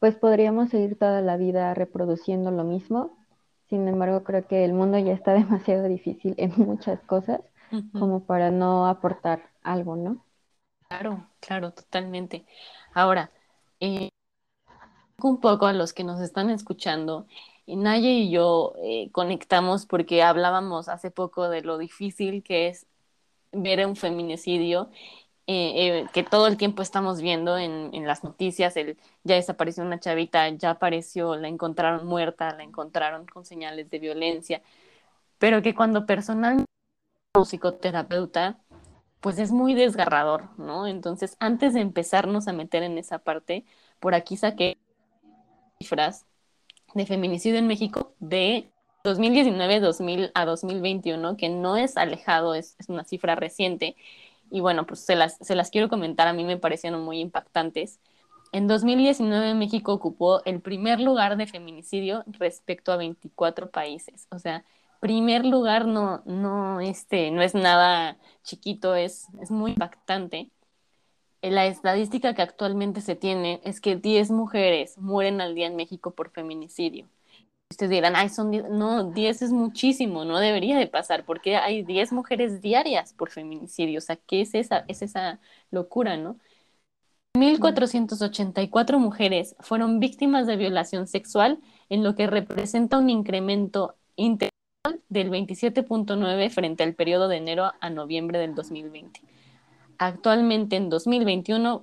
pues 0.00 0.16
podríamos 0.16 0.70
seguir 0.70 0.98
toda 0.98 1.20
la 1.22 1.36
vida 1.36 1.74
reproduciendo 1.74 2.50
lo 2.52 2.64
mismo. 2.64 3.18
Sin 3.70 3.88
embargo, 3.88 4.24
creo 4.24 4.46
que 4.48 4.64
el 4.64 4.74
mundo 4.74 4.98
ya 4.98 5.12
está 5.12 5.34
demasiado 5.34 5.84
difícil 5.88 6.34
en 6.38 6.52
muchas 6.58 7.00
cosas 7.04 7.40
como 7.92 8.24
para 8.26 8.50
no 8.50 8.86
aportar 8.88 9.50
algo, 9.62 9.96
¿no? 9.96 10.24
Claro, 10.88 11.30
claro, 11.40 11.72
totalmente. 11.72 12.46
Ahora, 12.94 13.30
eh, 13.80 14.10
un 15.22 15.40
poco 15.40 15.66
a 15.66 15.72
los 15.72 15.92
que 15.92 16.04
nos 16.04 16.20
están 16.20 16.50
escuchando, 16.50 17.26
Naye 17.76 18.10
y 18.10 18.30
yo 18.30 18.74
eh, 18.82 19.10
conectamos 19.12 19.86
porque 19.86 20.22
hablábamos 20.22 20.88
hace 20.88 21.10
poco 21.10 21.48
de 21.48 21.62
lo 21.62 21.78
difícil 21.78 22.42
que 22.42 22.68
es 22.68 22.86
ver 23.52 23.86
un 23.86 23.96
feminicidio, 23.96 24.90
eh, 25.46 26.02
eh, 26.02 26.06
que 26.12 26.24
todo 26.24 26.46
el 26.46 26.56
tiempo 26.58 26.82
estamos 26.82 27.22
viendo 27.22 27.58
en, 27.58 27.90
en 27.94 28.06
las 28.06 28.24
noticias, 28.24 28.76
el, 28.76 28.98
ya 29.24 29.36
desapareció 29.36 29.82
una 29.84 30.00
chavita, 30.00 30.48
ya 30.50 30.70
apareció, 30.70 31.36
la 31.36 31.48
encontraron 31.48 32.06
muerta, 32.06 32.54
la 32.56 32.64
encontraron 32.64 33.26
con 33.26 33.44
señales 33.46 33.90
de 33.90 33.98
violencia, 33.98 34.62
pero 35.38 35.62
que 35.62 35.74
cuando 35.74 36.06
personalmente 36.06 36.66
como 37.32 37.46
psicoterapeuta, 37.46 38.58
pues 39.20 39.38
es 39.38 39.52
muy 39.52 39.74
desgarrador, 39.74 40.50
¿no? 40.58 40.86
Entonces, 40.86 41.36
antes 41.40 41.74
de 41.74 41.80
empezarnos 41.80 42.48
a 42.48 42.52
meter 42.52 42.82
en 42.82 42.98
esa 42.98 43.18
parte, 43.20 43.64
por 44.00 44.14
aquí 44.14 44.36
saqué 44.36 44.78
cifras 45.80 46.27
de 46.94 47.06
feminicidio 47.06 47.58
en 47.58 47.66
México 47.66 48.14
de 48.20 48.70
2019 49.04 49.80
2000 49.80 50.30
a 50.34 50.44
2021, 50.44 51.36
que 51.36 51.48
no 51.48 51.76
es 51.76 51.96
alejado, 51.96 52.54
es, 52.54 52.76
es, 52.78 52.88
una 52.88 53.04
cifra 53.04 53.34
reciente. 53.34 53.96
Y 54.50 54.60
bueno, 54.60 54.86
pues 54.86 55.00
se 55.00 55.16
las, 55.16 55.36
se 55.40 55.54
las 55.54 55.70
quiero 55.70 55.88
comentar, 55.88 56.28
a 56.28 56.32
mí 56.32 56.44
me 56.44 56.56
parecieron 56.56 57.02
muy 57.02 57.20
impactantes. 57.20 58.00
En 58.52 58.66
2019 58.66 59.54
México 59.54 59.92
ocupó 59.92 60.42
el 60.44 60.60
primer 60.60 61.00
lugar 61.00 61.36
de 61.36 61.46
feminicidio 61.46 62.24
respecto 62.26 62.92
a 62.92 62.96
24 62.96 63.70
países. 63.70 64.26
O 64.30 64.38
sea, 64.38 64.64
primer 65.00 65.44
lugar 65.44 65.86
no, 65.86 66.22
no, 66.26 66.80
este, 66.80 67.30
no 67.30 67.42
es 67.42 67.54
nada 67.54 68.18
chiquito, 68.42 68.94
es, 68.94 69.26
es 69.40 69.50
muy 69.50 69.72
impactante. 69.72 70.50
La 71.42 71.66
estadística 71.66 72.34
que 72.34 72.42
actualmente 72.42 73.00
se 73.00 73.14
tiene 73.14 73.60
es 73.64 73.80
que 73.80 73.96
10 73.96 74.30
mujeres 74.30 74.98
mueren 74.98 75.40
al 75.40 75.54
día 75.54 75.66
en 75.66 75.76
México 75.76 76.10
por 76.10 76.30
feminicidio. 76.30 77.06
Ustedes 77.70 77.90
dirán, 77.90 78.16
ay, 78.16 78.28
son 78.30 78.50
10, 78.50 78.70
no, 78.70 79.04
10 79.04 79.42
es 79.42 79.52
muchísimo, 79.52 80.24
no 80.24 80.38
debería 80.38 80.78
de 80.78 80.86
pasar, 80.86 81.24
porque 81.24 81.56
hay 81.56 81.82
10 81.82 82.12
mujeres 82.12 82.62
diarias 82.62 83.12
por 83.12 83.30
feminicidio, 83.30 83.98
o 83.98 84.00
sea, 84.00 84.16
¿qué 84.16 84.40
es 84.40 84.54
esa, 84.54 84.84
es 84.88 85.02
esa 85.02 85.38
locura, 85.70 86.16
no? 86.16 86.36
1.484 87.36 88.98
mujeres 88.98 89.54
fueron 89.60 90.00
víctimas 90.00 90.46
de 90.46 90.56
violación 90.56 91.06
sexual, 91.06 91.60
en 91.88 92.02
lo 92.02 92.14
que 92.14 92.26
representa 92.26 92.98
un 92.98 93.10
incremento 93.10 93.94
integral 94.16 94.50
del 95.08 95.30
27.9 95.30 96.50
frente 96.50 96.82
al 96.82 96.94
periodo 96.94 97.28
de 97.28 97.36
enero 97.36 97.72
a 97.80 97.90
noviembre 97.90 98.38
del 98.38 98.54
2020. 98.54 99.20
Actualmente, 99.98 100.76
en 100.76 100.88
2021, 100.88 101.82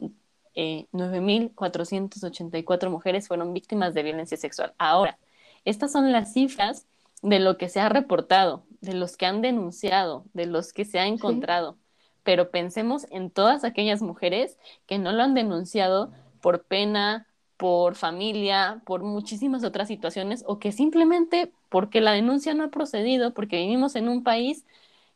eh, 0.56 0.88
9.484 0.94 2.90
mujeres 2.90 3.28
fueron 3.28 3.54
víctimas 3.54 3.94
de 3.94 4.04
violencia 4.04 4.38
sexual. 4.38 4.74
Ahora, 4.78 5.20
estas 5.66 5.92
son 5.92 6.12
las 6.12 6.34
cifras 6.34 6.88
de 7.22 7.40
lo 7.40 7.58
que 7.58 7.70
se 7.70 7.80
ha 7.80 7.90
reportado, 7.90 8.64
de 8.82 8.94
los 8.94 9.18
que 9.18 9.26
han 9.26 9.42
denunciado, 9.42 10.26
de 10.34 10.46
los 10.46 10.74
que 10.74 10.86
se 10.86 11.00
ha 11.00 11.08
encontrado. 11.08 11.74
Sí. 11.74 11.80
Pero 12.24 12.50
pensemos 12.52 13.06
en 13.12 13.30
todas 13.30 13.64
aquellas 13.64 14.02
mujeres 14.02 14.58
que 14.86 14.98
no 14.98 15.12
lo 15.12 15.24
han 15.24 15.34
denunciado 15.34 16.12
por 16.42 16.64
pena, 16.64 17.28
por 17.58 17.96
familia, 17.96 18.82
por 18.86 19.04
muchísimas 19.04 19.64
otras 19.64 19.88
situaciones, 19.88 20.44
o 20.48 20.60
que 20.60 20.72
simplemente 20.72 21.52
porque 21.70 22.02
la 22.02 22.12
denuncia 22.12 22.54
no 22.54 22.66
ha 22.66 22.70
procedido, 22.70 23.34
porque 23.34 23.58
vivimos 23.58 23.96
en 23.96 24.10
un 24.10 24.24
país 24.24 24.66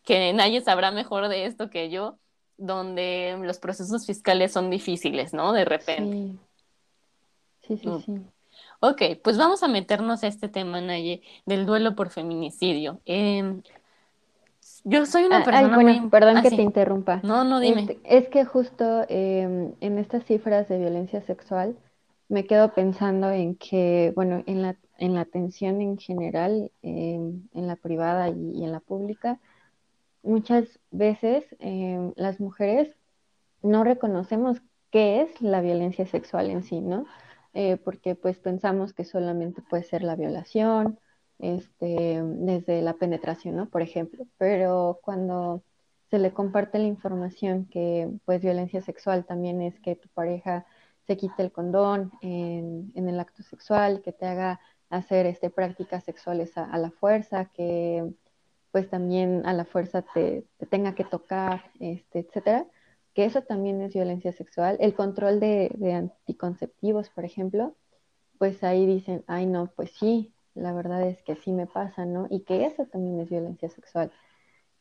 que 0.03 0.33
nadie 0.33 0.61
sabrá 0.61 0.91
mejor 0.91 1.27
de 1.27 1.45
esto 1.45 1.69
que 1.69 1.89
yo, 1.89 2.17
donde 2.59 3.37
los 3.41 3.57
procesos 3.57 4.05
fiscales 4.05 4.51
son 4.51 4.69
difíciles, 4.69 5.33
¿no? 5.33 5.53
De 5.53 5.65
repente. 5.65 6.37
Sí, 7.61 7.77
sí, 7.77 7.77
sí. 7.77 7.89
Mm. 7.89 8.01
sí. 8.01 8.21
Ok, 8.81 9.01
pues 9.23 9.37
vamos 9.37 9.63
a 9.63 9.67
meternos 9.67 10.23
a 10.23 10.27
este 10.27 10.47
tema, 10.47 10.79
Naye, 10.79 11.21
del 11.45 11.65
duelo 11.65 11.95
por 11.95 12.09
feminicidio. 12.09 13.01
Eh, 13.05 13.61
yo 14.85 15.05
soy 15.05 15.25
una 15.25 15.43
persona 15.43 15.67
Ay, 15.67 15.83
bueno, 15.83 16.01
muy... 16.01 16.09
Perdón 16.09 16.37
ah, 16.37 16.41
que 16.41 16.49
sí. 16.49 16.55
te 16.55 16.61
interrumpa. 16.61 17.19
No, 17.23 17.43
no, 17.43 17.59
dime. 17.59 17.81
Este, 17.81 17.99
es 18.05 18.29
que 18.29 18.45
justo 18.45 19.05
eh, 19.09 19.73
en 19.79 19.97
estas 19.97 20.23
cifras 20.25 20.69
de 20.69 20.77
violencia 20.77 21.21
sexual 21.21 21.77
me 22.29 22.45
quedo 22.45 22.73
pensando 22.73 23.31
en 23.31 23.55
que, 23.55 24.13
bueno, 24.15 24.43
en 24.45 24.61
la, 24.61 24.77
en 24.97 25.15
la 25.15 25.21
atención 25.21 25.81
en 25.81 25.97
general, 25.97 26.71
eh, 26.83 27.19
en 27.53 27.67
la 27.67 27.75
privada 27.75 28.29
y, 28.29 28.51
y, 28.53 28.63
en 28.63 28.71
la 28.71 28.79
pública, 28.79 29.39
muchas 30.23 30.79
veces 30.91 31.45
eh, 31.59 32.11
las 32.15 32.39
mujeres 32.39 32.95
no 33.61 33.83
reconocemos 33.83 34.61
qué 34.91 35.21
es 35.21 35.41
la 35.41 35.61
violencia 35.61 36.05
sexual 36.05 36.49
en 36.49 36.63
sí, 36.63 36.81
¿no? 36.81 37.05
Eh, 37.53 37.77
porque 37.77 38.15
pues 38.15 38.37
pensamos 38.39 38.93
que 38.93 39.05
solamente 39.05 39.61
puede 39.61 39.83
ser 39.83 40.03
la 40.03 40.15
violación 40.15 40.99
este, 41.39 42.21
desde 42.23 42.81
la 42.81 42.93
penetración, 42.93 43.55
¿no? 43.55 43.69
Por 43.69 43.81
ejemplo, 43.81 44.25
pero 44.37 44.99
cuando 45.03 45.63
se 46.09 46.19
le 46.19 46.33
comparte 46.33 46.79
la 46.79 46.87
información 46.87 47.65
que 47.65 48.09
pues 48.25 48.41
violencia 48.41 48.81
sexual 48.81 49.25
también 49.25 49.61
es 49.61 49.79
que 49.79 49.95
tu 49.95 50.09
pareja 50.09 50.65
se 51.07 51.17
quite 51.17 51.41
el 51.41 51.51
condón 51.51 52.11
en, 52.21 52.91
el 52.95 53.19
acto 53.19 53.43
sexual, 53.43 54.01
que 54.01 54.11
te 54.11 54.25
haga 54.25 54.59
hacer 54.89 55.25
este, 55.25 55.49
prácticas 55.49 56.03
sexuales 56.03 56.55
a, 56.57 56.77
la 56.77 56.91
fuerza, 56.91 57.45
que 57.45 58.11
pues 58.71 58.89
también 58.89 59.45
a 59.45 59.53
la 59.53 59.65
fuerza 59.65 60.01
te, 60.01 60.45
tenga 60.69 60.95
que 60.95 61.03
tocar, 61.03 61.71
este, 61.79 62.19
etcétera, 62.19 62.65
que 63.13 63.25
eso 63.25 63.41
también 63.41 63.81
es 63.81 63.93
violencia 63.93 64.31
sexual. 64.31 64.77
El 64.79 64.93
control 64.93 65.39
de, 65.39 65.71
anticonceptivos, 65.93 67.09
por 67.09 67.25
ejemplo, 67.25 67.75
pues 68.37 68.63
ahí 68.63 68.85
dicen, 68.85 69.23
ay 69.27 69.45
no, 69.45 69.67
pues 69.75 69.91
sí, 69.99 70.33
la 70.55 70.73
verdad 70.73 71.03
es 71.07 71.21
que 71.23 71.35
sí 71.35 71.51
me 71.51 71.67
pasa, 71.67 72.05
¿no? 72.05 72.27
Y 72.29 72.41
que 72.41 72.65
eso 72.65 72.85
también 72.85 73.19
es 73.19 73.29
violencia 73.29 73.69
sexual. 73.69 74.11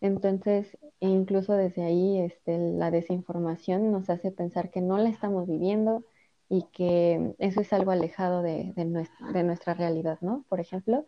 Entonces, 0.00 0.78
incluso 1.00 1.54
desde 1.54 1.82
ahí, 1.82 2.20
este, 2.20 2.58
la 2.58 2.90
desinformación 2.90 3.90
nos 3.90 4.10
hace 4.10 4.30
pensar 4.30 4.70
que 4.70 4.80
no 4.80 4.98
la 4.98 5.08
estamos 5.08 5.48
viviendo 5.48 6.04
y 6.48 6.64
que 6.72 7.34
eso 7.38 7.60
es 7.60 7.72
algo 7.72 7.90
alejado 7.90 8.42
de, 8.42 8.72
nuestra, 8.76 9.74
realidad, 9.74 10.18
¿no? 10.20 10.44
Por 10.48 10.60
ejemplo. 10.60 11.04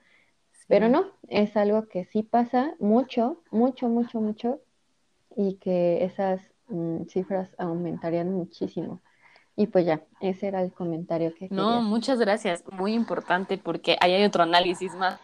Pero 0.70 0.88
no, 0.88 1.04
es 1.28 1.56
algo 1.56 1.88
que 1.88 2.04
sí 2.04 2.22
pasa 2.22 2.74
mucho, 2.78 3.42
mucho, 3.50 3.88
mucho, 3.88 4.20
mucho 4.20 4.60
y 5.36 5.54
que 5.56 6.04
esas 6.04 6.40
mm, 6.68 7.06
cifras 7.08 7.50
aumentarían 7.58 8.32
muchísimo. 8.32 9.00
Y 9.56 9.66
pues 9.66 9.84
ya, 9.84 10.04
ese 10.20 10.46
era 10.46 10.62
el 10.62 10.72
comentario 10.72 11.34
que 11.34 11.48
No, 11.50 11.82
muchas 11.82 12.20
gracias. 12.20 12.62
Muy 12.70 12.94
importante 12.94 13.58
porque 13.58 13.96
ahí 14.00 14.12
hay 14.12 14.24
otro 14.24 14.44
análisis 14.44 14.94
más. 14.94 15.18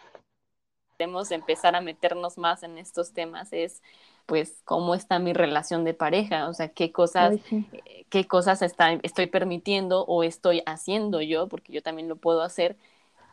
Queremos 0.97 1.31
empezar 1.31 1.77
a 1.77 1.81
meternos 1.81 2.37
más 2.37 2.63
en 2.63 2.77
estos 2.77 3.13
temas. 3.13 3.53
Es 3.53 3.81
pues 4.25 4.61
cómo 4.65 4.95
está 4.95 5.17
mi 5.17 5.31
relación 5.31 5.85
de 5.85 5.93
pareja, 5.93 6.49
o 6.49 6.53
sea, 6.53 6.67
qué 6.67 6.91
cosas, 6.91 7.39
eh, 7.49 8.05
qué 8.09 8.27
cosas 8.27 8.61
está, 8.61 8.91
estoy 9.01 9.27
permitiendo 9.27 10.03
o 10.03 10.23
estoy 10.23 10.61
haciendo 10.65 11.21
yo, 11.21 11.47
porque 11.47 11.71
yo 11.71 11.81
también 11.81 12.09
lo 12.09 12.17
puedo 12.17 12.41
hacer, 12.41 12.75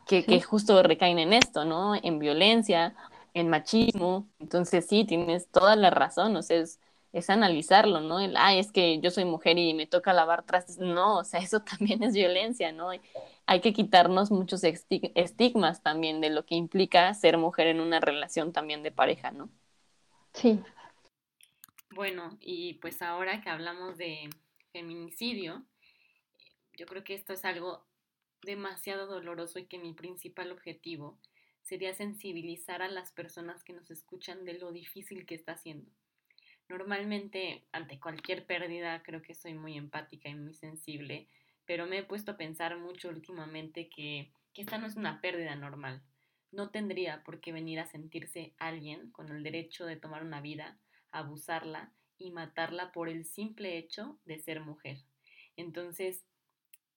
que, 0.05 0.23
que 0.25 0.41
justo 0.41 0.81
recaen 0.83 1.19
en 1.19 1.33
esto, 1.33 1.65
¿no? 1.65 1.95
En 1.95 2.19
violencia, 2.19 2.95
en 3.33 3.49
machismo. 3.49 4.27
Entonces 4.39 4.87
sí, 4.87 5.05
tienes 5.05 5.49
toda 5.49 5.75
la 5.75 5.89
razón, 5.91 6.35
o 6.35 6.41
sea, 6.41 6.57
es, 6.57 6.79
es 7.13 7.29
analizarlo, 7.29 8.01
¿no? 8.01 8.19
El, 8.19 8.35
ah, 8.37 8.55
es 8.55 8.71
que 8.71 8.99
yo 8.99 9.11
soy 9.11 9.25
mujer 9.25 9.57
y 9.57 9.73
me 9.73 9.87
toca 9.87 10.13
lavar 10.13 10.43
trastes. 10.43 10.77
No, 10.79 11.19
o 11.19 11.23
sea, 11.23 11.39
eso 11.41 11.61
también 11.61 12.03
es 12.03 12.13
violencia, 12.13 12.71
¿no? 12.71 12.89
Hay 13.45 13.61
que 13.61 13.73
quitarnos 13.73 14.31
muchos 14.31 14.63
estigmas 14.63 15.83
también 15.83 16.21
de 16.21 16.29
lo 16.29 16.45
que 16.45 16.55
implica 16.55 17.13
ser 17.13 17.37
mujer 17.37 17.67
en 17.67 17.79
una 17.79 17.99
relación 17.99 18.53
también 18.53 18.83
de 18.83 18.91
pareja, 18.91 19.31
¿no? 19.31 19.49
Sí. 20.33 20.59
Bueno, 21.91 22.37
y 22.41 22.73
pues 22.75 23.01
ahora 23.01 23.39
que 23.41 23.49
hablamos 23.49 23.97
de 23.97 24.29
feminicidio, 24.73 25.63
yo 26.77 26.85
creo 26.85 27.05
que 27.05 27.13
esto 27.13 27.31
es 27.31 27.45
algo 27.45 27.85
demasiado 28.45 29.07
doloroso 29.07 29.59
y 29.59 29.65
que 29.65 29.79
mi 29.79 29.93
principal 29.93 30.51
objetivo 30.51 31.19
sería 31.61 31.93
sensibilizar 31.93 32.81
a 32.81 32.87
las 32.87 33.11
personas 33.11 33.63
que 33.63 33.73
nos 33.73 33.91
escuchan 33.91 34.45
de 34.45 34.53
lo 34.53 34.71
difícil 34.71 35.25
que 35.25 35.35
está 35.35 35.57
siendo 35.57 35.91
Normalmente, 36.67 37.63
ante 37.71 37.99
cualquier 37.99 38.45
pérdida, 38.45 39.03
creo 39.03 39.21
que 39.21 39.35
soy 39.35 39.53
muy 39.53 39.77
empática 39.77 40.29
y 40.29 40.35
muy 40.35 40.53
sensible, 40.53 41.27
pero 41.65 41.85
me 41.85 41.99
he 41.99 42.03
puesto 42.03 42.31
a 42.31 42.37
pensar 42.37 42.77
mucho 42.77 43.09
últimamente 43.09 43.87
que, 43.87 44.31
que 44.53 44.63
esta 44.63 44.77
no 44.77 44.87
es 44.87 44.95
una 44.95 45.21
pérdida 45.21 45.55
normal. 45.55 46.01
No 46.51 46.69
tendría 46.69 47.23
por 47.23 47.39
qué 47.39 47.51
venir 47.51 47.79
a 47.79 47.85
sentirse 47.85 48.53
alguien 48.57 49.11
con 49.11 49.29
el 49.29 49.43
derecho 49.43 49.85
de 49.85 49.95
tomar 49.95 50.23
una 50.23 50.41
vida, 50.41 50.79
abusarla 51.11 51.91
y 52.17 52.31
matarla 52.31 52.91
por 52.91 53.09
el 53.09 53.25
simple 53.25 53.77
hecho 53.77 54.17
de 54.25 54.39
ser 54.39 54.61
mujer. 54.61 54.97
Entonces, 55.57 56.25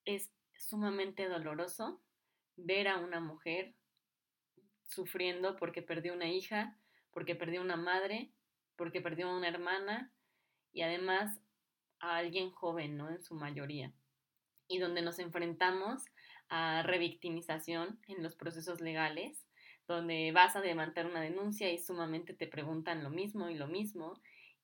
es 0.05 0.31
sumamente 0.59 1.29
doloroso 1.29 2.03
ver 2.57 2.89
a 2.89 2.99
una 2.99 3.21
mujer 3.21 3.75
sufriendo 4.85 5.57
porque 5.57 5.81
perdió 5.81 6.13
una 6.13 6.29
hija, 6.29 6.77
porque 7.11 7.35
perdió 7.35 7.63
una 7.63 7.77
madre 7.77 8.33
porque 8.79 9.03
perdió 9.03 9.37
una 9.37 9.49
hermana 9.49 10.11
y 10.73 10.83
además 10.83 11.39
a 11.99 12.17
alguien 12.17 12.51
joven, 12.51 12.97
¿no? 12.97 13.11
En 13.11 13.21
su 13.21 13.35
mayoría. 13.35 13.93
Y 14.69 14.79
donde 14.79 15.03
nos 15.03 15.19
enfrentamos 15.19 16.05
a 16.49 16.83
revictimización 16.85 18.01
en 18.07 18.23
los 18.23 18.37
procesos 18.37 18.81
legales, 18.81 19.45
donde 19.89 20.31
vas 20.33 20.55
a 20.55 20.61
levantar 20.61 21.07
una 21.07 21.21
denuncia 21.21 21.71
y 21.73 21.79
sumamente 21.79 22.35
te 22.35 22.47
preguntan 22.47 23.03
lo 23.03 23.11
mismo 23.11 23.51
y 23.51 23.57
lo 23.57 23.67
mismo, 23.67 24.15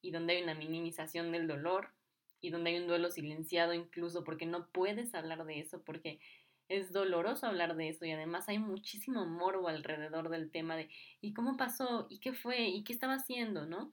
y 0.00 0.12
donde 0.12 0.36
hay 0.36 0.42
una 0.44 0.54
minimización 0.54 1.32
del 1.32 1.48
dolor, 1.48 1.92
y 2.40 2.50
donde 2.50 2.70
hay 2.70 2.78
un 2.78 2.86
duelo 2.86 3.10
silenciado 3.10 3.74
incluso 3.74 4.24
porque 4.24 4.46
no 4.46 4.68
puedes 4.68 5.14
hablar 5.14 5.44
de 5.44 5.60
eso, 5.60 5.82
porque 5.82 6.20
es 6.68 6.92
doloroso 6.92 7.46
hablar 7.46 7.76
de 7.76 7.88
eso 7.88 8.04
y 8.04 8.12
además 8.12 8.48
hay 8.48 8.58
muchísimo 8.58 9.26
morbo 9.26 9.68
alrededor 9.68 10.30
del 10.30 10.50
tema 10.50 10.76
de 10.76 10.88
¿y 11.20 11.32
cómo 11.34 11.56
pasó? 11.56 12.06
¿y 12.10 12.18
qué 12.18 12.32
fue? 12.32 12.68
¿y 12.68 12.84
qué 12.84 12.92
estaba 12.92 13.14
haciendo? 13.14 13.66
¿no? 13.66 13.92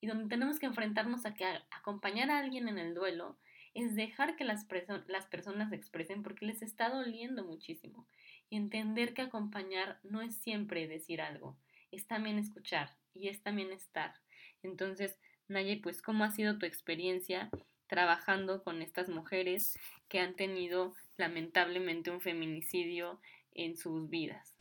Y 0.00 0.06
donde 0.06 0.28
tenemos 0.28 0.58
que 0.58 0.66
enfrentarnos 0.66 1.26
a 1.26 1.34
que 1.34 1.44
acompañar 1.70 2.30
a 2.30 2.38
alguien 2.38 2.68
en 2.68 2.78
el 2.78 2.94
duelo 2.94 3.38
es 3.74 3.94
dejar 3.94 4.36
que 4.36 4.44
las, 4.44 4.66
las 5.06 5.26
personas 5.26 5.70
se 5.70 5.76
expresen 5.76 6.22
porque 6.22 6.46
les 6.46 6.62
está 6.62 6.90
doliendo 6.90 7.44
muchísimo 7.44 8.06
y 8.48 8.56
entender 8.56 9.14
que 9.14 9.22
acompañar 9.22 10.00
no 10.02 10.22
es 10.22 10.36
siempre 10.36 10.88
decir 10.88 11.20
algo, 11.20 11.56
es 11.92 12.06
también 12.06 12.38
escuchar 12.38 12.96
y 13.14 13.28
es 13.28 13.42
también 13.42 13.72
estar. 13.72 14.14
Entonces, 14.62 15.18
Naye, 15.50 15.80
pues, 15.82 16.00
¿cómo 16.00 16.22
ha 16.22 16.30
sido 16.30 16.58
tu 16.58 16.66
experiencia 16.66 17.50
trabajando 17.90 18.62
con 18.62 18.80
estas 18.80 19.08
mujeres 19.08 19.76
que 20.08 20.20
han 20.20 20.34
tenido 20.34 20.94
lamentablemente 21.18 22.10
un 22.10 22.20
feminicidio 22.20 23.18
en 23.52 23.76
sus 23.76 24.08
vidas? 24.08 24.56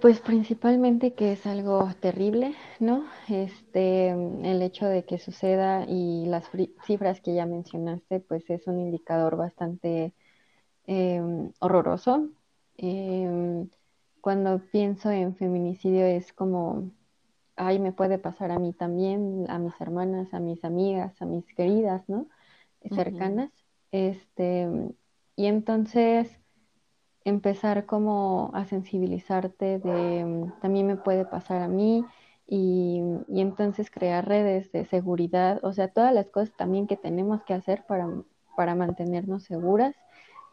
Pues 0.00 0.20
principalmente 0.20 1.14
que 1.14 1.32
es 1.32 1.46
algo 1.46 1.90
terrible, 2.00 2.54
¿no? 2.80 3.06
Este, 3.28 4.10
el 4.10 4.62
hecho 4.62 4.86
de 4.86 5.04
que 5.04 5.18
suceda 5.18 5.84
y 5.86 6.26
las 6.26 6.50
cifras 6.86 7.20
que 7.20 7.34
ya 7.34 7.46
mencionaste, 7.46 8.20
pues 8.20 8.48
es 8.50 8.66
un 8.66 8.80
indicador 8.80 9.36
bastante 9.36 10.14
em, 10.86 11.52
horroroso. 11.60 12.30
Em, 12.78 13.68
cuando 14.20 14.60
pienso 14.70 15.10
en 15.10 15.36
feminicidio 15.36 16.04
es 16.06 16.32
como, 16.32 16.90
ay, 17.56 17.78
me 17.78 17.92
puede 17.92 18.18
pasar 18.18 18.50
a 18.50 18.58
mí 18.58 18.72
también, 18.72 19.46
a 19.48 19.58
mis 19.58 19.78
hermanas, 19.80 20.32
a 20.34 20.40
mis 20.40 20.64
amigas, 20.64 21.20
a 21.20 21.26
mis 21.26 21.44
queridas, 21.54 22.08
¿no? 22.08 22.28
Cercanas. 22.94 23.50
Este, 23.90 24.68
y 25.34 25.46
entonces 25.46 26.30
empezar 27.24 27.86
como 27.86 28.50
a 28.54 28.64
sensibilizarte 28.66 29.78
de 29.80 30.24
mm, 30.24 30.60
también 30.60 30.86
me 30.86 30.96
puede 30.96 31.24
pasar 31.24 31.62
a 31.62 31.68
mí 31.68 32.04
y, 32.46 33.02
y, 33.28 33.40
entonces 33.40 33.90
crear 33.90 34.28
redes 34.28 34.70
de 34.70 34.84
seguridad, 34.84 35.58
o 35.64 35.72
sea, 35.72 35.88
todas 35.88 36.14
las 36.14 36.28
cosas 36.28 36.56
también 36.56 36.86
que 36.86 36.96
tenemos 36.96 37.42
que 37.42 37.54
hacer 37.54 37.84
para, 37.88 38.08
para 38.56 38.76
mantenernos 38.76 39.42
seguras 39.42 39.96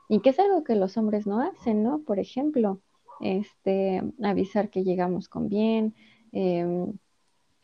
y 0.10 0.22
que 0.22 0.32
es 0.32 0.40
algo 0.40 0.64
que 0.64 0.76
los 0.76 0.98
hombres 0.98 1.28
no 1.28 1.42
hacen, 1.42 1.84
¿no? 1.84 2.00
Por 2.00 2.20
ejemplo, 2.20 2.80
este, 3.20 4.02
avisar 4.24 4.70
que 4.70 4.84
llegamos 4.84 5.30
con 5.30 5.50
bien, 5.50 5.96
em, 6.34 6.94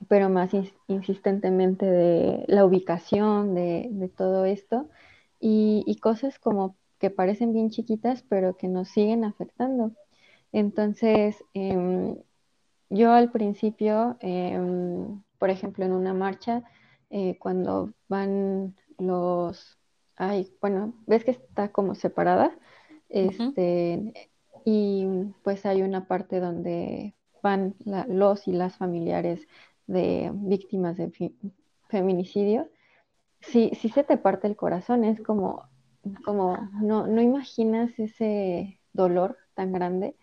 pero 0.07 0.29
más 0.29 0.51
insistentemente 0.87 1.85
de 1.85 2.45
la 2.47 2.65
ubicación 2.65 3.55
de, 3.55 3.89
de 3.91 4.09
todo 4.09 4.45
esto 4.45 4.89
y, 5.39 5.83
y, 5.87 5.97
cosas 5.97 6.39
como 6.39 6.75
que 6.99 7.09
parecen 7.09 7.53
bien 7.53 7.69
chiquitas, 7.69 8.23
pero 8.23 8.57
que 8.57 8.67
nos 8.67 8.89
siguen 8.89 9.25
afectando. 9.25 9.93
Entonces, 10.51 11.43
em, 11.53 12.17
yo 12.89 13.11
al 13.13 13.31
principio, 13.31 14.17
em, 14.21 15.21
por 15.37 15.49
ejemplo, 15.49 15.85
en 15.85 15.93
una 15.93 16.13
marcha, 16.13 16.63
eh, 17.09 17.37
cuando 17.39 17.93
van 18.07 18.75
los, 18.97 19.79
ay, 20.15 20.51
bueno, 20.61 20.93
ves 21.07 21.23
que 21.23 21.31
está 21.31 21.71
como 21.71 21.95
separada, 21.95 22.57
este, 23.09 24.29
y 24.65 25.07
pues 25.43 25.65
hay 25.65 25.81
una 25.81 26.07
parte 26.07 26.39
donde 26.39 27.15
van 27.41 27.75
los 28.07 28.47
y 28.47 28.51
las 28.51 28.77
familiares 28.77 29.47
de 29.87 30.31
víctimas 30.33 30.97
de 30.97 31.33
feminicidio. 31.89 32.69
Si, 33.41 33.69
si 33.75 33.89
se 33.89 34.03
te 34.03 34.17
parte 34.17 34.47
el 34.47 34.55
corazón, 34.55 35.03
es 35.03 35.21
como, 35.21 35.69
como 36.25 36.57
no, 36.81 37.07
no 37.07 37.21
imaginas 37.21 37.97
ese 37.97 38.79
dolor 38.93 39.37
tan 39.53 39.71
grande 39.71 40.15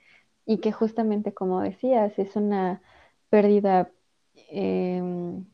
y 0.47 0.59
que 0.59 0.73
justamente 0.73 1.35
como 1.35 1.61
decías, 1.61 2.19
es 2.19 2.37
una 2.37 2.81
pérdida, 3.29 3.91
em, 4.49 5.45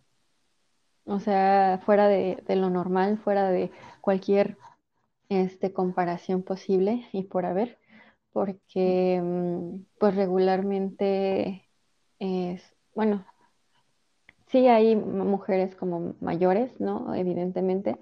o 1.06 1.18
sea, 1.20 1.80
fuera 1.84 2.08
de, 2.08 2.42
lo 2.56 2.70
normal, 2.70 3.18
fuera 3.18 3.48
de 3.50 3.70
cualquier 4.00 4.58
este, 5.30 5.72
comparación 5.72 6.42
posible 6.42 7.06
y 7.12 7.24
por 7.24 7.46
haber, 7.46 7.78
porque 8.32 9.20
mm, 9.22 9.84
pues 9.98 10.14
regularmente 10.16 11.68
es, 12.18 12.62
bueno, 12.94 13.24
sí 14.46 14.68
hay 14.68 14.96
mujeres 14.96 15.74
como 15.76 16.14
mayores, 16.20 16.78
¿no? 16.80 17.14
Evidentemente, 17.14 17.98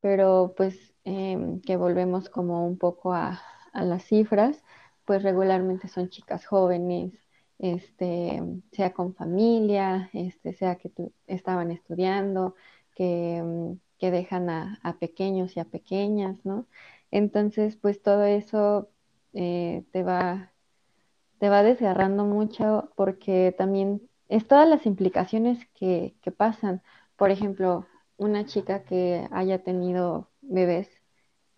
pero 0.00 0.54
pues 0.56 0.94
em, 1.04 1.60
que 1.62 1.76
volvemos 1.76 2.30
como 2.30 2.66
un 2.66 2.78
poco 2.78 3.12
a, 3.14 3.42
las 3.74 4.04
cifras, 4.04 4.64
pues 5.04 5.22
regularmente 5.22 5.88
son 5.88 6.08
chicas 6.10 6.46
jóvenes, 6.46 7.12
este, 7.58 8.42
sea 8.72 8.92
con 8.92 9.14
familia, 9.14 10.10
este, 10.12 10.52
sea 10.54 10.76
que 10.76 10.90
estaban 11.26 11.70
estudiando, 11.70 12.54
que, 12.94 13.42
mm, 13.44 13.78
que 13.98 14.10
dejan 14.10 14.50
a, 14.50 14.96
pequeños 15.00 15.56
y 15.56 15.60
a 15.60 15.64
pequeñas, 15.64 16.44
¿no? 16.44 16.66
Entonces, 17.10 17.76
pues 17.76 18.02
todo 18.02 18.24
eso 18.24 18.90
eh, 19.40 19.84
te 19.92 20.02
va, 20.02 20.52
te 21.38 21.48
va 21.48 21.62
desgarrando 21.62 22.24
mucho 22.24 22.90
porque 22.96 23.54
también 23.56 24.02
es 24.28 24.48
todas 24.48 24.68
las 24.68 24.84
implicaciones 24.84 25.64
que, 25.74 26.16
que 26.22 26.32
pasan. 26.32 26.82
Por 27.16 27.30
ejemplo, 27.30 27.86
una 28.16 28.46
chica 28.46 28.82
que 28.82 29.28
haya 29.30 29.62
tenido 29.62 30.28
bebés 30.42 30.88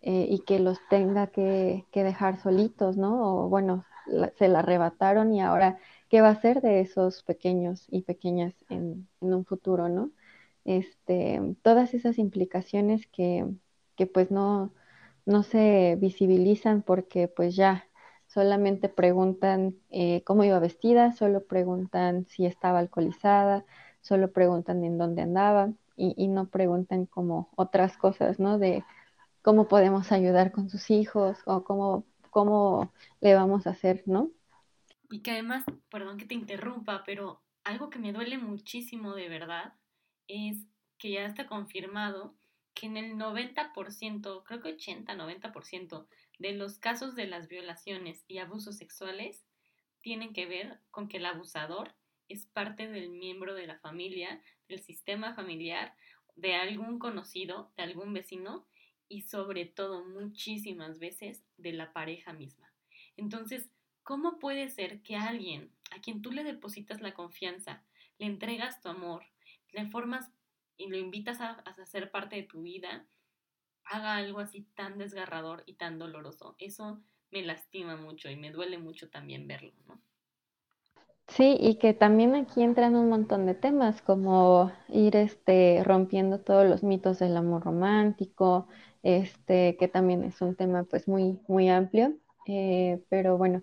eh, 0.02 0.26
y 0.28 0.40
que 0.40 0.58
los 0.58 0.78
tenga 0.90 1.28
que, 1.28 1.86
que, 1.90 2.04
dejar 2.04 2.38
solitos, 2.42 2.98
¿no? 2.98 3.44
O 3.44 3.48
bueno, 3.48 3.86
se 4.38 4.48
la 4.48 4.58
arrebataron 4.58 5.32
y 5.32 5.40
ahora, 5.40 5.78
¿qué 6.10 6.20
va 6.20 6.28
a 6.28 6.32
hacer 6.32 6.60
de 6.60 6.80
esos 6.80 7.22
pequeños 7.22 7.86
y 7.88 8.02
pequeñas 8.02 8.54
en, 8.68 9.08
en 9.22 9.34
un 9.34 9.46
futuro, 9.46 9.88
¿no? 9.88 10.10
Este, 10.66 11.40
todas 11.62 11.94
esas 11.94 12.18
implicaciones 12.18 13.06
que, 13.06 13.46
que 13.96 14.06
pues 14.06 14.30
no, 14.30 14.74
no 15.26 15.42
se 15.42 15.96
visibilizan 16.00 16.82
porque 16.82 17.28
pues 17.28 17.56
ya 17.56 17.86
solamente 18.26 18.88
preguntan 18.88 19.76
eh, 19.90 20.22
cómo 20.24 20.44
iba 20.44 20.58
vestida, 20.60 21.12
solo 21.12 21.46
preguntan 21.46 22.26
si 22.26 22.46
estaba 22.46 22.78
alcoholizada, 22.78 23.64
solo 24.00 24.32
preguntan 24.32 24.84
en 24.84 24.98
dónde 24.98 25.22
andaba 25.22 25.72
y, 25.96 26.14
y 26.16 26.28
no 26.28 26.48
preguntan 26.48 27.06
como 27.06 27.50
otras 27.56 27.96
cosas, 27.96 28.38
¿no? 28.40 28.58
De 28.58 28.84
cómo 29.42 29.68
podemos 29.68 30.12
ayudar 30.12 30.52
con 30.52 30.70
sus 30.70 30.90
hijos 30.90 31.38
o 31.46 31.64
cómo, 31.64 32.04
cómo 32.30 32.92
le 33.20 33.34
vamos 33.34 33.66
a 33.66 33.70
hacer, 33.70 34.02
¿no? 34.06 34.30
Y 35.10 35.20
que 35.22 35.32
además, 35.32 35.64
perdón 35.90 36.18
que 36.18 36.26
te 36.26 36.34
interrumpa, 36.34 37.02
pero 37.04 37.42
algo 37.64 37.90
que 37.90 37.98
me 37.98 38.12
duele 38.12 38.38
muchísimo 38.38 39.14
de 39.14 39.28
verdad 39.28 39.74
es 40.28 40.66
que 40.98 41.12
ya 41.12 41.26
está 41.26 41.46
confirmado 41.46 42.36
que 42.80 42.86
en 42.86 42.96
el 42.96 43.16
90%, 43.16 44.42
creo 44.42 44.60
que 44.62 44.74
80-90% 44.74 46.06
de 46.38 46.52
los 46.54 46.78
casos 46.78 47.14
de 47.14 47.26
las 47.26 47.46
violaciones 47.46 48.24
y 48.26 48.38
abusos 48.38 48.78
sexuales 48.78 49.44
tienen 50.00 50.32
que 50.32 50.46
ver 50.46 50.80
con 50.90 51.06
que 51.06 51.18
el 51.18 51.26
abusador 51.26 51.94
es 52.30 52.46
parte 52.46 52.88
del 52.88 53.10
miembro 53.10 53.52
de 53.54 53.66
la 53.66 53.78
familia, 53.80 54.40
del 54.66 54.80
sistema 54.80 55.34
familiar, 55.34 55.94
de 56.36 56.54
algún 56.54 56.98
conocido, 56.98 57.70
de 57.76 57.82
algún 57.82 58.14
vecino 58.14 58.66
y 59.10 59.22
sobre 59.22 59.66
todo 59.66 60.02
muchísimas 60.02 60.98
veces 60.98 61.44
de 61.58 61.74
la 61.74 61.92
pareja 61.92 62.32
misma. 62.32 62.72
Entonces, 63.18 63.68
¿cómo 64.02 64.38
puede 64.38 64.70
ser 64.70 65.02
que 65.02 65.16
alguien 65.16 65.70
a 65.90 66.00
quien 66.00 66.22
tú 66.22 66.32
le 66.32 66.44
depositas 66.44 67.02
la 67.02 67.12
confianza, 67.12 67.84
le 68.16 68.24
entregas 68.24 68.80
tu 68.80 68.88
amor, 68.88 69.26
le 69.72 69.86
formas 69.86 70.32
y 70.80 70.88
lo 70.88 70.96
invitas 70.96 71.40
a, 71.40 71.50
a 71.52 71.86
ser 71.86 72.10
parte 72.10 72.36
de 72.36 72.42
tu 72.44 72.62
vida, 72.62 73.06
haga 73.84 74.16
algo 74.16 74.40
así 74.40 74.62
tan 74.74 74.98
desgarrador 74.98 75.62
y 75.66 75.74
tan 75.74 75.98
doloroso? 75.98 76.56
Eso 76.58 77.02
me 77.30 77.42
lastima 77.42 77.96
mucho 77.96 78.30
y 78.30 78.36
me 78.36 78.50
duele 78.50 78.78
mucho 78.78 79.10
también 79.10 79.46
verlo, 79.46 79.72
¿no? 79.86 80.02
Sí, 81.28 81.56
y 81.60 81.76
que 81.76 81.94
también 81.94 82.34
aquí 82.34 82.62
entran 82.62 82.96
un 82.96 83.08
montón 83.08 83.46
de 83.46 83.54
temas, 83.54 84.02
como 84.02 84.72
ir 84.88 85.14
este, 85.16 85.82
rompiendo 85.84 86.40
todos 86.40 86.68
los 86.68 86.82
mitos 86.82 87.20
del 87.20 87.36
amor 87.36 87.62
romántico, 87.64 88.66
este, 89.02 89.76
que 89.78 89.86
también 89.88 90.24
es 90.24 90.40
un 90.42 90.56
tema 90.56 90.84
pues 90.84 91.06
muy, 91.08 91.40
muy 91.46 91.68
amplio, 91.68 92.16
eh, 92.46 93.04
pero 93.08 93.38
bueno, 93.38 93.62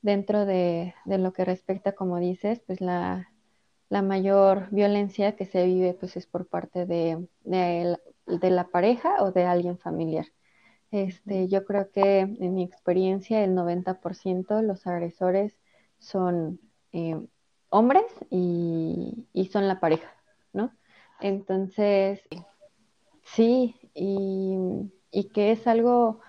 dentro 0.00 0.46
de, 0.46 0.94
de, 1.06 1.18
lo 1.18 1.32
que 1.32 1.44
respecta, 1.44 1.92
como 1.94 2.18
dices, 2.20 2.60
pues 2.66 2.80
la, 2.80 3.32
la, 3.88 4.02
mayor 4.02 4.68
violencia 4.70 5.36
que 5.36 5.46
se 5.46 5.64
vive 5.66 5.94
pues 5.94 6.16
es 6.16 6.26
por 6.26 6.46
parte 6.46 6.86
de, 6.86 7.26
de, 7.44 7.98
de 8.26 8.50
la 8.50 8.68
pareja 8.68 9.22
o 9.22 9.32
de 9.32 9.44
alguien 9.44 9.78
familiar. 9.78 10.26
Este, 10.90 11.48
yo 11.48 11.64
creo 11.64 11.90
que 11.90 12.20
en 12.20 12.54
mi 12.54 12.62
experiencia 12.64 13.44
el 13.44 13.54
90% 13.54 14.62
los 14.62 14.86
agresores 14.86 15.58
son 15.98 16.60
eh, 16.92 17.20
hombres 17.70 18.04
y, 18.30 19.26
y, 19.32 19.46
son 19.48 19.68
la 19.68 19.80
pareja, 19.80 20.14
¿no? 20.52 20.72
Entonces, 21.20 22.22
sí, 23.22 23.76
y, 23.94 24.56
y, 25.10 25.24
que 25.30 25.52
es 25.52 25.66
algo 25.66 26.20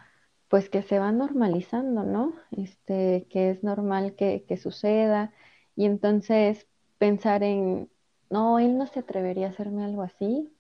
pues 0.49 0.69
que 0.69 0.81
se 0.81 0.99
va 0.99 1.11
normalizando, 1.11 2.03
¿no? 2.03 2.33
Este, 2.51 3.27
que 3.29 3.51
es 3.51 3.63
normal 3.63 4.15
que, 4.15 4.45
que 4.47 4.57
suceda 4.57 5.33
y 5.75 5.85
entonces 5.85 6.67
pensar 6.99 7.43
en, 7.43 7.89
no, 8.29 8.59
él 8.59 8.77
no 8.77 8.87
se 8.87 8.99
atrevería 8.99 9.47
a 9.47 9.49
hacerme 9.51 9.83
algo 9.83 10.03
así, 10.03 10.51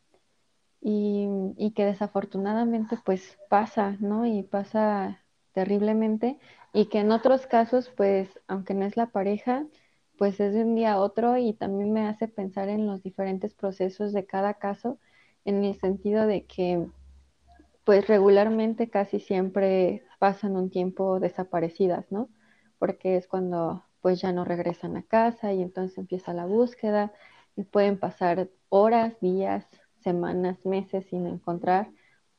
y, 0.81 1.27
y, 1.57 1.71
que 1.71 1.85
desafortunadamente 1.85 2.97
pues 3.03 3.37
pasa, 3.49 3.97
¿no? 3.99 4.25
Y 4.25 4.43
pasa 4.43 5.21
terriblemente 5.53 6.37
y 6.73 6.85
que 6.87 6.99
en 6.99 7.11
otros 7.11 7.47
casos 7.47 7.91
pues 7.95 8.29
aunque 8.47 8.73
no 8.73 8.85
es 8.85 8.95
la 8.97 9.07
pareja, 9.07 9.65
pues 10.17 10.39
es 10.39 10.53
de 10.53 10.63
un 10.63 10.75
día 10.75 10.93
a 10.93 10.99
otro 10.99 11.37
y 11.37 11.53
también 11.53 11.93
me 11.93 12.07
hace 12.07 12.27
pensar 12.27 12.69
en 12.69 12.87
los 12.87 13.03
diferentes 13.03 13.53
procesos 13.55 14.13
de 14.13 14.25
cada 14.25 14.55
caso, 14.55 14.99
en 15.45 15.63
el 15.65 15.75
sentido 15.79 16.27
de 16.27 16.45
que 16.45 16.87
pues 17.85 18.07
regularmente 18.07 18.89
casi 18.89 19.19
siempre 19.19 20.03
pasan 20.19 20.55
un 20.55 20.69
tiempo 20.69 21.19
desaparecidas, 21.19 22.11
¿no? 22.11 22.29
Porque 22.77 23.17
es 23.17 23.27
cuando 23.27 23.83
pues 24.01 24.21
ya 24.21 24.31
no 24.31 24.45
regresan 24.45 24.97
a 24.97 25.03
casa 25.03 25.53
y 25.53 25.61
entonces 25.61 25.97
empieza 25.97 26.33
la 26.33 26.45
búsqueda 26.45 27.13
y 27.55 27.63
pueden 27.63 27.99
pasar 27.99 28.49
horas, 28.69 29.19
días, 29.21 29.65
semanas, 30.01 30.65
meses 30.65 31.05
sin 31.09 31.27
encontrar. 31.27 31.91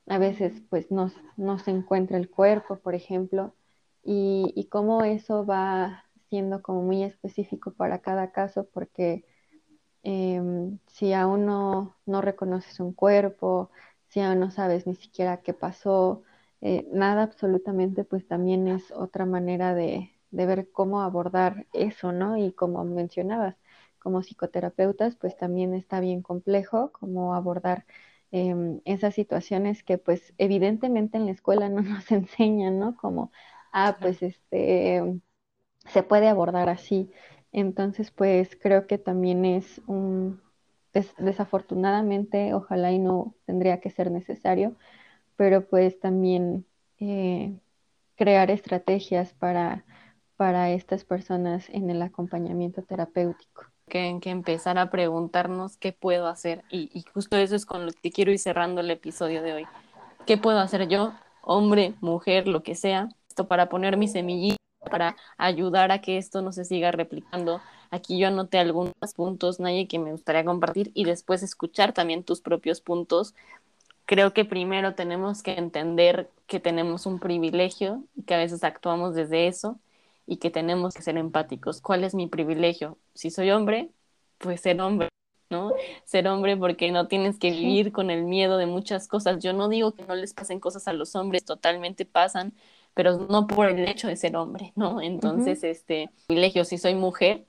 A 0.06 0.18
veces 0.18 0.62
pues 0.70 0.90
no, 0.90 1.10
no 1.36 1.58
se 1.58 1.70
encuentra 1.70 2.16
el 2.18 2.30
cuerpo, 2.30 2.76
por 2.80 2.94
ejemplo, 2.94 3.54
y, 4.02 4.52
y 4.56 4.66
cómo 4.68 5.04
eso 5.04 5.44
va 5.46 6.04
siendo 6.28 6.62
como 6.62 6.82
muy 6.82 7.02
específico 7.04 7.72
para 7.72 8.00
cada 8.00 8.32
caso 8.32 8.68
porque 8.72 9.24
eh, 10.02 10.40
si 10.88 11.12
aún 11.12 11.46
no, 11.46 11.96
no, 12.06 12.20
reconoces 12.22 12.80
un 12.80 12.92
cuerpo, 12.94 13.70
si 14.08 14.20
aún 14.20 14.40
no 14.40 14.50
sabes 14.50 14.86
ni 14.86 14.94
siquiera 14.94 15.42
qué 15.42 15.54
pasó, 15.54 16.22
eh, 16.60 16.88
nada 16.92 17.22
absolutamente, 17.24 18.04
pues 18.04 18.26
también 18.26 18.68
es 18.68 18.90
otra 18.92 19.26
manera 19.26 19.74
de, 19.74 20.10
de, 20.30 20.46
ver 20.46 20.70
cómo 20.72 21.02
abordar 21.02 21.66
eso, 21.72 22.12
¿no? 22.12 22.36
Y 22.36 22.52
como 22.52 22.84
mencionabas, 22.84 23.56
como 23.98 24.22
psicoterapeutas, 24.22 25.16
pues 25.16 25.36
también 25.36 25.74
está 25.74 26.00
bien 26.00 26.22
complejo 26.22 26.92
cómo 26.92 27.34
abordar 27.34 27.86
eh, 28.32 28.80
esas 28.84 29.14
situaciones 29.14 29.82
que 29.82 29.98
pues 29.98 30.34
evidentemente 30.38 31.18
en 31.18 31.26
la 31.26 31.32
escuela 31.32 31.68
no 31.70 31.82
nos 31.82 32.10
enseñan, 32.12 32.78
¿no? 32.78 32.96
Como, 32.96 33.32
ah, 33.72 33.98
pues 34.00 34.22
este 34.22 35.20
se 35.86 36.02
puede 36.02 36.28
abordar 36.28 36.68
así. 36.68 37.10
Entonces, 37.52 38.10
pues 38.10 38.56
creo 38.60 38.86
que 38.86 38.98
también 38.98 39.44
es 39.44 39.80
un, 39.86 40.40
des, 40.92 41.14
desafortunadamente, 41.18 42.54
ojalá 42.54 42.92
y 42.92 42.98
no 42.98 43.34
tendría 43.46 43.80
que 43.80 43.90
ser 43.90 44.10
necesario, 44.10 44.76
pero 45.36 45.66
pues 45.68 46.00
también 46.00 46.66
eh, 47.00 47.58
crear 48.16 48.50
estrategias 48.50 49.34
para, 49.34 49.84
para 50.40 50.70
estas 50.70 51.04
personas 51.04 51.68
en 51.68 51.90
el 51.90 52.00
acompañamiento 52.00 52.80
terapéutico. 52.80 53.66
Que, 53.90 54.16
que 54.22 54.30
empezar 54.30 54.78
a 54.78 54.90
preguntarnos 54.90 55.76
qué 55.76 55.92
puedo 55.92 56.28
hacer 56.28 56.64
y, 56.70 56.88
y 56.98 57.04
justo 57.12 57.36
eso 57.36 57.54
es 57.54 57.66
con 57.66 57.84
lo 57.84 57.92
que 57.92 58.10
quiero 58.10 58.32
ir 58.32 58.38
cerrando 58.38 58.80
el 58.80 58.90
episodio 58.90 59.42
de 59.42 59.52
hoy. 59.52 59.66
¿Qué 60.24 60.38
puedo 60.38 60.58
hacer 60.58 60.88
yo, 60.88 61.12
hombre, 61.42 61.92
mujer, 62.00 62.48
lo 62.48 62.62
que 62.62 62.74
sea, 62.74 63.10
esto 63.28 63.48
para 63.48 63.68
poner 63.68 63.98
mi 63.98 64.08
semillita 64.08 64.56
para 64.90 65.14
ayudar 65.36 65.92
a 65.92 66.00
que 66.00 66.16
esto 66.16 66.40
no 66.40 66.52
se 66.52 66.64
siga 66.64 66.90
replicando. 66.90 67.60
Aquí 67.90 68.18
yo 68.18 68.28
anoté 68.28 68.58
algunos 68.58 68.94
puntos, 69.14 69.60
Naye, 69.60 69.88
que 69.88 69.98
me 69.98 70.12
gustaría 70.12 70.46
compartir 70.46 70.90
y 70.94 71.04
después 71.04 71.42
escuchar 71.42 71.92
también 71.92 72.24
tus 72.24 72.40
propios 72.40 72.80
puntos. 72.80 73.34
Creo 74.06 74.32
que 74.32 74.46
primero 74.46 74.94
tenemos 74.94 75.42
que 75.42 75.52
entender 75.52 76.30
que 76.46 76.60
tenemos 76.60 77.04
un 77.04 77.18
privilegio 77.18 78.04
y 78.16 78.22
que 78.22 78.32
a 78.32 78.38
veces 78.38 78.64
actuamos 78.64 79.14
desde 79.14 79.46
eso 79.46 79.78
y 80.30 80.36
que 80.36 80.48
tenemos 80.48 80.94
que 80.94 81.02
ser 81.02 81.16
empáticos. 81.16 81.80
¿Cuál 81.80 82.04
es 82.04 82.14
mi 82.14 82.28
privilegio? 82.28 82.98
Si 83.14 83.30
soy 83.30 83.50
hombre, 83.50 83.90
pues 84.38 84.60
ser 84.60 84.80
hombre, 84.80 85.08
¿no? 85.50 85.72
Ser 86.04 86.28
hombre 86.28 86.56
porque 86.56 86.92
no 86.92 87.08
tienes 87.08 87.36
que 87.36 87.50
vivir 87.50 87.90
con 87.90 88.12
el 88.12 88.22
miedo 88.22 88.56
de 88.56 88.66
muchas 88.66 89.08
cosas. 89.08 89.42
Yo 89.42 89.52
no 89.52 89.68
digo 89.68 89.92
que 89.92 90.04
no 90.04 90.14
les 90.14 90.32
pasen 90.32 90.60
cosas 90.60 90.86
a 90.86 90.92
los 90.92 91.16
hombres, 91.16 91.44
totalmente 91.44 92.04
pasan, 92.04 92.54
pero 92.94 93.18
no 93.18 93.48
por 93.48 93.68
el 93.70 93.88
hecho 93.88 94.06
de 94.06 94.14
ser 94.14 94.36
hombre, 94.36 94.72
¿no? 94.76 95.00
Entonces, 95.02 95.64
este, 95.64 96.10
privilegio, 96.28 96.64
si 96.64 96.78
soy 96.78 96.94
mujer, 96.94 97.44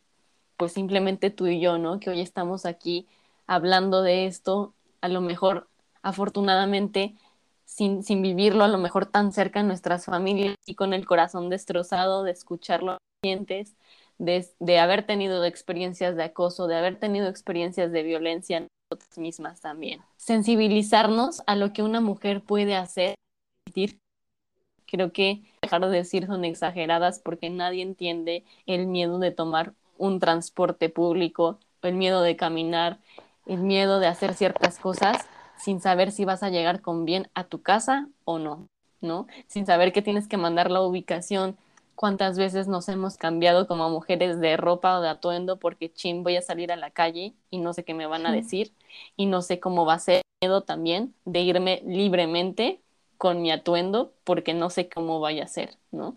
pues 0.58 0.72
simplemente 0.72 1.30
tú 1.30 1.46
y 1.46 1.62
yo, 1.62 1.78
¿no? 1.78 2.00
Que 2.00 2.10
hoy 2.10 2.22
estamos 2.22 2.66
aquí 2.66 3.08
hablando 3.46 4.02
de 4.02 4.26
esto, 4.26 4.74
a 5.02 5.08
lo 5.08 5.22
mejor, 5.22 5.70
afortunadamente, 6.02 7.14
sin, 7.72 8.04
sin 8.04 8.22
vivirlo, 8.22 8.66
a 8.66 8.68
lo 8.68 8.78
mejor 8.78 9.06
tan 9.06 9.32
cerca 9.32 9.62
en 9.62 9.68
nuestras 9.68 10.06
familias 10.06 10.56
y 10.66 10.76
con 10.76 10.94
el 10.94 11.06
corazón 11.06 11.50
destrozado 11.50 12.24
de 12.24 12.32
escuchar 12.32 12.84
los 12.84 12.98
pacientes, 13.22 13.78
de, 14.18 14.46
de 14.60 14.80
haber 14.80 15.06
tenido 15.06 15.44
experiencias 15.46 16.18
de 16.18 16.24
acoso, 16.24 16.68
de 16.68 16.76
haber 16.76 17.00
tenido 17.00 17.30
experiencias 17.30 17.94
de 17.94 18.04
violencia 18.04 18.60
nosotras 18.60 19.18
mismas 19.18 19.62
también. 19.62 20.02
Sensibilizarnos 20.18 21.44
a 21.48 21.56
lo 21.56 21.72
que 21.72 21.82
una 21.82 22.02
mujer 22.02 22.42
puede 22.42 22.76
hacer, 22.76 23.16
creo 24.86 25.14
que 25.14 25.42
dejar 25.62 25.82
de 25.82 25.96
decir 25.96 26.28
son 26.28 26.44
exageradas 26.44 27.20
porque 27.20 27.50
nadie 27.50 27.84
entiende 27.84 28.44
el 28.66 28.86
miedo 28.88 29.18
de 29.20 29.32
tomar 29.32 29.74
un 29.98 30.20
transporte 30.20 30.90
público, 30.90 31.58
el 31.84 31.96
miedo 31.96 32.22
de 32.22 32.36
caminar, 32.36 33.00
el 33.46 33.60
miedo 33.60 34.02
de 34.02 34.08
hacer 34.08 34.34
ciertas 34.34 34.78
cosas 34.78 35.26
sin 35.64 35.80
saber 35.82 36.12
si 36.12 36.26
vas 36.26 36.44
a 36.44 36.50
llegar 36.50 36.82
con 36.82 37.06
bien 37.06 37.30
a 37.34 37.44
tu 37.44 37.62
casa 37.62 38.08
o 38.26 38.40
no, 38.40 38.68
¿no? 39.00 39.28
Sin 39.48 39.66
saber 39.66 39.94
que 39.94 40.02
tienes 40.02 40.28
que 40.28 40.38
mandar 40.38 40.72
la 40.72 40.82
ubicación. 40.82 41.58
¿Cuántas 41.96 42.38
veces 42.38 42.68
nos 42.68 42.90
hemos 42.90 43.18
cambiado 43.18 43.68
como 43.68 43.90
mujeres 43.90 44.40
de 44.40 44.58
ropa 44.58 44.98
o 44.98 45.02
de 45.02 45.10
atuendo 45.10 45.58
porque 45.58 45.92
chin 45.94 46.24
voy 46.24 46.36
a 46.36 46.42
salir 46.42 46.72
a 46.72 46.76
la 46.76 46.90
calle 46.90 47.34
y 47.52 47.60
no 47.60 47.74
sé 47.74 47.84
qué 47.84 47.94
me 47.94 48.08
van 48.08 48.26
a 48.26 48.32
decir 48.32 48.74
y 49.18 49.28
no 49.28 49.42
sé 49.44 49.60
cómo 49.60 49.86
va 49.86 49.96
a 49.96 50.00
ser 50.00 50.22
miedo 50.42 50.62
también 50.62 51.14
de 51.26 51.42
irme 51.42 51.84
libremente 51.86 52.80
con 53.18 53.42
mi 53.44 53.52
atuendo 53.52 54.14
porque 54.24 54.56
no 54.56 54.72
sé 54.72 54.90
cómo 54.90 55.20
vaya 55.20 55.44
a 55.44 55.48
ser, 55.48 55.78
¿no? 55.92 56.16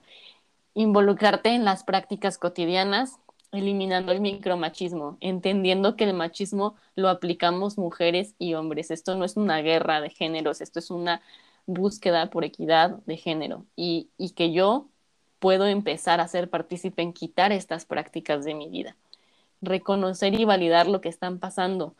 Involucrarte 0.72 1.50
en 1.50 1.66
las 1.66 1.84
prácticas 1.84 2.38
cotidianas 2.38 3.18
eliminando 3.54 4.12
el 4.12 4.20
micromachismo, 4.20 5.16
entendiendo 5.20 5.96
que 5.96 6.04
el 6.04 6.14
machismo 6.14 6.76
lo 6.96 7.08
aplicamos 7.08 7.78
mujeres 7.78 8.34
y 8.38 8.54
hombres. 8.54 8.90
Esto 8.90 9.14
no 9.16 9.24
es 9.24 9.36
una 9.36 9.58
guerra 9.62 10.00
de 10.00 10.10
géneros, 10.10 10.60
esto 10.60 10.78
es 10.78 10.90
una 10.90 11.22
búsqueda 11.66 12.30
por 12.30 12.44
equidad 12.44 12.90
de 13.06 13.16
género 13.16 13.64
y, 13.76 14.10
y 14.18 14.30
que 14.30 14.52
yo 14.52 14.88
puedo 15.38 15.66
empezar 15.66 16.20
a 16.20 16.28
ser 16.28 16.50
partícipe 16.50 17.02
en 17.02 17.12
quitar 17.12 17.52
estas 17.52 17.84
prácticas 17.86 18.44
de 18.44 18.54
mi 18.54 18.68
vida, 18.68 18.96
reconocer 19.62 20.38
y 20.38 20.44
validar 20.44 20.86
lo 20.86 21.00
que 21.00 21.08
están 21.08 21.38
pasando, 21.38 21.94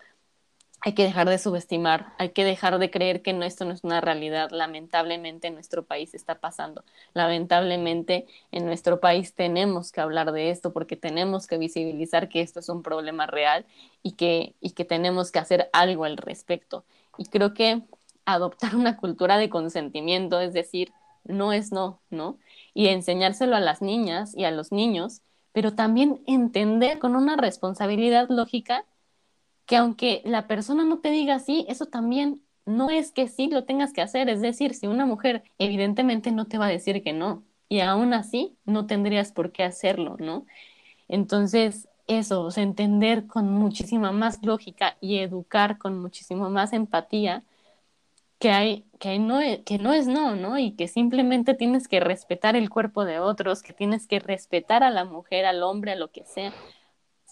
hay 0.87 0.93
que 0.95 1.05
dejar 1.05 1.29
de 1.31 1.39
subestimar, 1.39 2.13
hay 2.19 2.31
que 2.31 2.45
dejar 2.45 2.79
de 2.79 2.91
creer 2.91 3.23
que 3.23 3.31
esto 3.47 3.65
no 3.65 3.73
es 3.73 3.85
una 3.85 4.03
realidad. 4.03 4.51
Lamentablemente 4.51 5.49
en 5.49 5.55
nuestro 5.55 5.83
país 5.87 6.13
está 6.15 6.41
pasando. 6.41 6.85
Lamentablemente 7.15 8.27
en 8.53 8.67
nuestro 8.67 9.01
país 9.01 9.33
tenemos 9.35 9.93
que 9.93 10.03
hablar 10.03 10.31
de 10.33 10.51
esto 10.51 10.75
porque 10.75 10.97
tenemos 10.97 11.47
que 11.47 11.57
visibilizar 11.57 12.29
que 12.29 12.43
esto 12.43 12.61
es 12.61 12.69
un 12.69 12.83
problema 12.83 13.27
real 13.27 13.65
y 14.03 14.13
que, 14.13 14.55
y 14.61 14.73
que 14.73 14.85
tenemos 14.85 15.33
que 15.33 15.39
hacer 15.39 15.71
algo 15.73 16.05
al 16.05 16.19
respecto. 16.19 16.85
Y 17.17 17.25
creo 17.27 17.55
que 17.55 17.83
adoptar 18.27 18.77
una 18.77 18.99
cultura 18.99 19.39
de 19.39 19.49
consentimiento, 19.49 20.39
es 20.41 20.53
decir, 20.53 20.93
no 21.25 21.55
es 21.55 21.73
no, 21.73 22.01
¿no? 22.11 22.39
Y 22.75 22.89
enseñárselo 22.89 23.57
a 23.57 23.61
las 23.61 23.81
niñas 23.81 24.35
y 24.37 24.45
a 24.45 24.51
los 24.51 24.71
niños, 24.71 25.23
pero 25.53 25.75
también 25.75 26.21
entender 26.27 26.99
con 26.99 27.17
una 27.17 27.37
responsabilidad 27.37 28.29
lógica 28.29 28.85
que 29.67 29.77
aunque 29.77 30.23
la 30.25 30.47
persona 30.47 30.85
no 30.85 30.99
te 31.01 31.11
diga 31.11 31.39
sí, 31.39 31.65
eso 31.69 31.87
también 31.87 32.43
no 32.67 32.91
es 32.91 33.13
que 33.13 33.29
sí 33.29 33.49
lo 33.49 33.65
tengas 33.65 33.93
que 33.93 34.03
hacer. 34.03 34.29
Es 34.29 34.41
decir, 34.41 34.75
si 34.75 34.87
una 34.87 35.07
mujer 35.07 35.45
evidentemente 35.59 36.33
no 36.33 36.47
te 36.47 36.59
va 36.59 36.67
a 36.67 36.69
decir 36.69 37.03
que 37.03 37.13
no, 37.13 37.45
y 37.69 37.81
aún 37.81 38.15
así 38.15 38.57
no 38.65 38.87
tendrías 38.87 39.33
por 39.33 39.53
qué 39.53 39.65
hacerlo, 39.65 40.17
¿no? 40.19 40.47
Entonces, 41.09 41.89
eso, 42.07 42.43
o 42.43 42.51
sea, 42.51 42.63
entender 42.63 43.27
con 43.27 43.51
muchísima 43.51 44.13
más 44.13 44.45
lógica 44.45 44.97
y 45.01 45.19
educar 45.19 45.79
con 45.79 45.99
muchísimo 46.01 46.51
más 46.51 46.73
empatía 46.73 47.45
que 48.39 48.51
hay, 48.51 48.85
que 48.99 49.19
no, 49.19 49.41
que 49.65 49.79
no 49.79 49.93
es 49.95 50.07
no, 50.07 50.37
¿no? 50.37 50.59
Y 50.59 50.73
que 50.73 50.89
simplemente 50.89 51.55
tienes 51.55 51.89
que 51.89 52.01
respetar 52.01 52.57
el 52.57 52.69
cuerpo 52.71 53.05
de 53.05 53.19
otros, 53.19 53.63
que 53.63 53.73
tienes 53.73 54.07
que 54.07 54.21
respetar 54.21 54.83
a 54.83 54.91
la 54.91 55.05
mujer, 55.05 55.47
al 55.47 55.63
hombre, 55.63 55.93
a 55.93 55.97
lo 55.97 56.11
que 56.11 56.25
sea, 56.25 56.53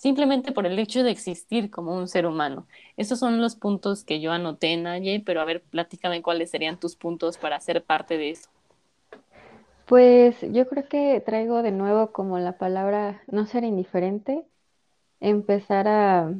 simplemente 0.03 0.51
por 0.51 0.67
el 0.67 0.81
hecho 0.81 1.05
de 1.05 1.13
existir 1.13 1.71
como 1.71 1.97
un 1.97 2.09
ser 2.09 2.27
humano. 2.27 2.67
Esos 2.97 3.21
son 3.21 3.41
los 3.41 3.55
puntos 3.55 4.03
que 4.03 4.21
yo 4.21 4.33
anoté, 4.33 4.77
Naye, 4.77 5.23
pero 5.25 5.41
a 5.41 5.45
ver, 5.45 5.63
platícame 5.63 6.23
cuáles 6.23 6.51
serían 6.51 6.81
tus 6.81 6.97
puntos 6.97 7.39
para 7.39 7.61
ser 7.61 7.85
parte 7.85 8.19
de 8.19 8.31
eso. 8.31 8.51
Pues 9.87 10.41
yo 10.41 10.67
creo 10.67 10.89
que 10.89 11.23
traigo 11.25 11.63
de 11.63 11.71
nuevo 11.71 12.11
como 12.13 12.39
la 12.41 12.59
palabra 12.59 13.23
no 13.29 13.47
ser 13.47 13.63
indiferente, 13.63 14.45
empezar 15.21 15.87
a, 15.87 16.35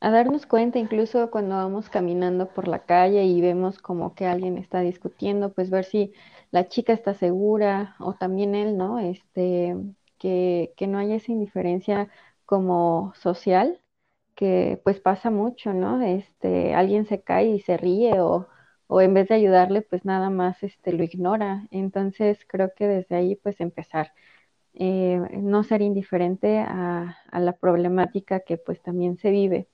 a 0.00 0.10
darnos 0.10 0.46
cuenta 0.46 0.78
incluso 0.78 1.30
cuando 1.30 1.56
vamos 1.56 1.88
caminando 1.88 2.48
por 2.48 2.68
la 2.68 2.80
calle 2.84 3.24
y 3.24 3.40
vemos 3.40 3.78
como 3.78 4.14
que 4.14 4.26
alguien 4.26 4.58
está 4.58 4.80
discutiendo, 4.80 5.54
pues 5.54 5.70
ver 5.70 5.84
si 5.86 6.12
la 6.50 6.68
chica 6.68 6.92
está 6.92 7.14
segura 7.14 7.96
o 8.00 8.12
también 8.14 8.54
él, 8.54 8.76
¿no? 8.76 8.98
Este, 8.98 9.74
que, 10.18 10.74
que 10.76 10.86
no 10.86 10.98
haya 10.98 11.16
esa 11.16 11.32
indiferencia 11.32 12.10
como 12.54 13.12
social, 13.16 13.80
que 14.36 14.80
pues 14.84 15.00
pasa 15.00 15.30
mucho, 15.30 15.74
¿no? 15.74 16.00
Este, 16.02 16.74
alguien 16.74 17.06
se 17.06 17.22
cae 17.22 17.48
y 17.48 17.60
se 17.60 17.76
ríe 17.76 18.20
o, 18.20 18.48
o 18.86 19.00
en 19.00 19.12
vez 19.14 19.28
de 19.28 19.34
ayudarle, 19.36 19.82
pues 19.82 20.04
nada 20.04 20.30
más 20.30 20.62
este, 20.62 20.92
lo 20.92 21.02
ignora. 21.04 21.66
Entonces 21.72 22.38
creo 22.48 22.72
que 22.76 22.86
desde 22.88 23.16
ahí 23.16 23.36
pues 23.36 23.60
empezar. 23.60 24.12
Eh, 24.74 25.20
no 25.32 25.64
ser 25.64 25.82
indiferente 25.82 26.58
a, 26.60 27.18
a, 27.32 27.40
la 27.40 27.54
problemática 27.54 28.40
que 28.40 28.58
pues 28.58 28.82
también 28.82 29.18
se 29.18 29.30
vive. 29.30 29.68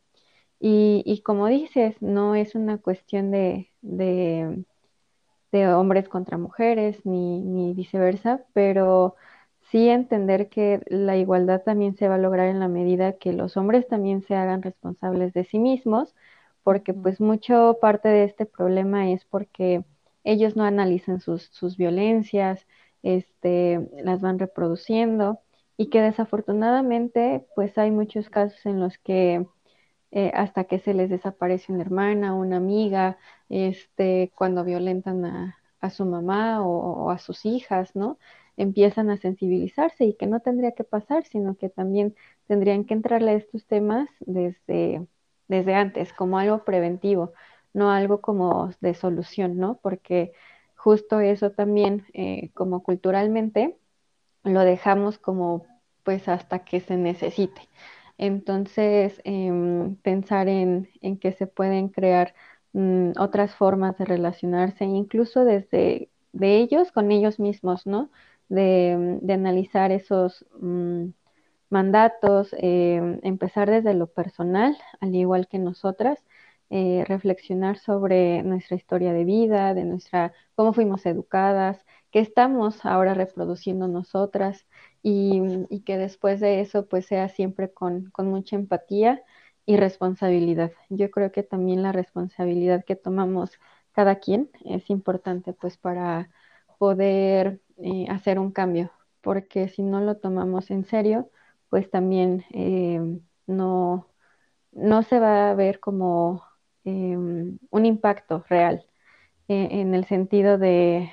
Y, 0.61 1.03
y 1.07 1.23
como 1.23 1.49
dices, 1.49 1.97
no 2.03 2.35
es 2.37 2.55
una 2.57 2.79
cuestión 2.79 3.31
de, 3.33 3.73
de, 3.83 4.65
de 5.53 5.69
hombres 5.75 6.09
contra 6.09 6.39
mujeres 6.39 7.05
ni, 7.07 7.41
ni 7.41 7.75
viceversa, 7.75 8.45
pero 8.55 9.17
sí 9.71 9.89
entender 9.89 10.49
que 10.49 10.81
la 10.89 11.17
igualdad 11.17 11.63
también 11.63 11.97
se 11.97 12.09
va 12.09 12.17
a 12.17 12.19
lograr 12.19 12.49
en 12.49 12.61
la 12.61 12.69
medida 12.69 13.19
que 13.19 13.33
los 13.33 13.57
hombres 13.57 13.87
también 13.89 14.23
se 14.23 14.35
hagan 14.35 14.63
responsables 14.63 15.33
de 15.35 15.45
sí 15.45 15.59
mismos, 15.59 16.15
porque 16.63 16.95
pues 16.95 17.21
mucho 17.21 17.79
parte 17.81 18.09
de 18.09 18.25
este 18.25 18.47
problema 18.47 19.11
es 19.11 19.25
porque 19.25 19.85
ellos 20.25 20.57
no 20.57 20.65
analizan 20.65 21.21
sus, 21.21 21.45
sus 21.53 21.77
violencias, 21.77 22.67
este, 23.03 23.89
las 24.05 24.21
van 24.21 24.39
reproduciendo 24.39 25.41
y 25.77 25.89
que 25.91 26.03
desafortunadamente 26.03 27.47
pues 27.55 27.79
hay 27.79 27.91
muchos 27.91 28.29
casos 28.31 28.65
en 28.67 28.81
los 28.81 28.99
que 28.99 29.47
eh, 30.11 30.31
hasta 30.35 30.65
que 30.65 30.79
se 30.79 30.95
les 30.95 31.11
desaparece 31.11 31.73
una 31.73 31.83
hermana, 31.83 32.35
una 32.35 32.57
amiga, 32.57 33.19
este, 33.49 34.33
cuando 34.37 34.65
violentan 34.65 35.25
a, 35.25 35.57
a 35.81 35.91
su 35.91 36.05
mamá 36.05 36.63
o, 36.67 37.05
o, 37.07 37.11
a 37.11 37.19
sus 37.19 37.45
hijas, 37.47 37.95
¿no? 37.97 38.19
Empiezan 38.63 39.11
a 39.11 39.17
sensibilizarse 39.17 40.05
y 40.05 40.15
que 40.15 40.27
no 40.27 40.41
tendría 40.41 40.73
que 40.73 40.85
pasar, 40.85 41.25
sino 41.25 41.57
que 41.57 41.69
también 41.71 42.15
tendrían 42.47 42.85
que 42.85 42.95
entrarle 42.95 43.33
a 43.33 43.35
estos 43.35 43.67
temas 43.67 44.09
desde, 44.21 45.07
desde 45.49 45.75
antes, 45.75 46.13
como 46.13 46.39
algo 46.39 46.65
preventivo, 46.65 47.33
no 47.73 47.91
algo 47.91 48.21
como 48.21 48.71
de 48.81 48.95
solución, 48.95 49.57
¿no? 49.59 49.79
Porque 49.83 50.33
justo 50.77 51.21
eso 51.21 51.51
también, 51.53 52.07
eh, 52.15 52.51
como 52.55 52.83
culturalmente, 52.83 53.77
lo 54.45 54.61
dejamos 54.61 55.19
como 55.19 55.67
pues 56.05 56.29
hasta 56.29 56.61
que 56.65 56.81
se 56.81 56.97
necesite. 56.97 57.69
Entonces, 58.19 59.21
eh, 59.25 59.95
pensar 60.03 60.49
en, 60.49 60.89
en, 61.01 61.19
que 61.19 61.33
se 61.33 61.47
pueden 61.47 61.89
crear 61.89 62.35
mm, 62.73 63.13
otras 63.19 63.55
formas 63.55 63.97
de 63.99 64.05
relacionarse, 64.05 64.85
incluso 64.85 65.45
desde 65.45 66.11
de 66.33 66.59
ellos 66.59 66.93
con 66.93 67.11
ellos 67.13 67.41
mismos, 67.41 67.87
¿no? 67.87 68.11
De, 68.51 69.21
analizar 69.33 69.93
esos 69.93 70.47
mm, 70.61 71.07
mandatos, 71.71 72.55
eh, 72.59 73.21
empezar 73.23 73.71
desde 73.71 73.95
lo 73.95 74.09
personal, 74.09 74.77
al 75.01 75.15
igual 75.15 75.49
que 75.49 75.59
nosotras, 75.59 76.19
eh, 76.71 77.05
reflexionar 77.09 77.79
sobre 77.79 78.43
nuestra 78.45 78.77
historia 78.77 79.13
de 79.13 79.25
vida, 79.25 79.75
de 79.75 79.85
nuestra, 79.85 80.33
cómo 80.55 80.73
fuimos 80.73 81.07
educadas, 81.07 81.85
qué 82.13 82.21
estamos 82.21 82.85
ahora 82.87 83.15
reproduciendo 83.15 83.89
nosotras 83.89 84.67
y, 85.03 85.43
y 85.71 85.81
que 85.83 85.99
después 85.99 86.41
de 86.41 86.61
eso 86.61 86.87
pues 86.89 87.07
sea 87.07 87.29
siempre 87.29 87.73
con, 87.73 88.11
con 88.11 88.29
mucha 88.29 88.57
empatía 88.57 89.23
y 89.67 89.77
responsabilidad. 89.77 90.73
Yo 90.89 91.11
creo 91.11 91.33
que 91.33 91.43
también 91.43 91.83
la 91.83 91.93
responsabilidad 91.93 92.85
que 92.85 92.97
tomamos 92.97 93.53
cada 93.93 94.17
quien 94.21 94.51
es 94.65 94.91
importante 94.91 95.53
pues 95.53 95.77
para 95.77 96.31
poder 96.79 97.61
eh, 97.83 98.07
hacer 98.11 98.39
un 98.39 98.53
cambio, 98.53 98.91
porque 99.23 99.69
si 99.69 99.83
no 99.83 100.01
lo 100.01 100.17
tomamos 100.19 100.71
en 100.71 100.85
serio, 100.85 101.31
pues 101.69 101.91
también 101.91 102.45
eh, 102.53 103.01
no, 103.47 104.09
no 104.73 105.03
se 105.05 105.21
va 105.21 105.51
a 105.51 105.55
ver 105.55 105.81
como 105.81 106.45
eh, 106.85 107.17
un 107.19 107.87
impacto 107.87 108.45
real, 108.49 108.87
en 109.49 109.95
el 109.95 110.05
sentido 110.07 110.59
de 110.59 111.11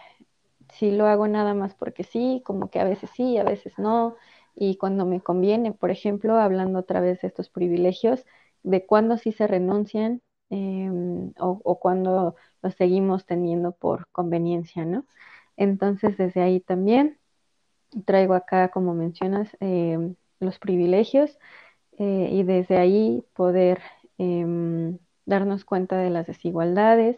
si 0.73 0.91
lo 0.91 1.08
hago 1.08 1.27
nada 1.27 1.53
más 1.53 1.73
porque 1.75 2.03
sí, 2.03 2.41
como 2.45 2.69
que 2.69 2.80
a 2.80 2.84
veces 2.84 3.10
sí, 3.15 3.38
a 3.38 3.43
veces 3.43 3.73
no, 3.80 4.15
y 4.56 4.77
cuando 4.77 5.06
me 5.06 5.21
conviene, 5.21 5.71
por 5.73 5.91
ejemplo, 5.91 6.38
hablando 6.38 6.80
otra 6.80 6.99
vez 7.01 7.21
de 7.21 7.27
estos 7.30 7.49
privilegios, 7.49 8.25
de 8.63 8.86
cuándo 8.86 9.17
sí 9.17 9.32
se 9.32 9.47
renuncian 9.47 10.21
o, 11.39 11.62
o 11.63 11.80
cuándo 11.80 12.36
los 12.62 12.75
seguimos 12.75 13.25
teniendo 13.25 13.71
por 13.73 14.08
conveniencia, 14.12 14.86
¿no? 14.86 15.06
Entonces, 15.58 16.17
desde 16.17 16.41
ahí 16.41 16.60
también 16.62 17.20
traigo 18.06 18.34
acá, 18.34 18.70
como 18.70 18.93
mencionas, 18.93 19.50
em, 19.60 20.15
los 20.39 20.60
privilegios 20.60 21.38
eh, 22.00 22.30
y 22.34 22.43
desde 22.43 22.78
ahí 22.78 23.26
poder 23.36 23.82
em, 24.20 25.00
darnos 25.26 25.65
cuenta 25.65 25.98
de 26.00 26.10
las 26.12 26.28
desigualdades 26.28 27.17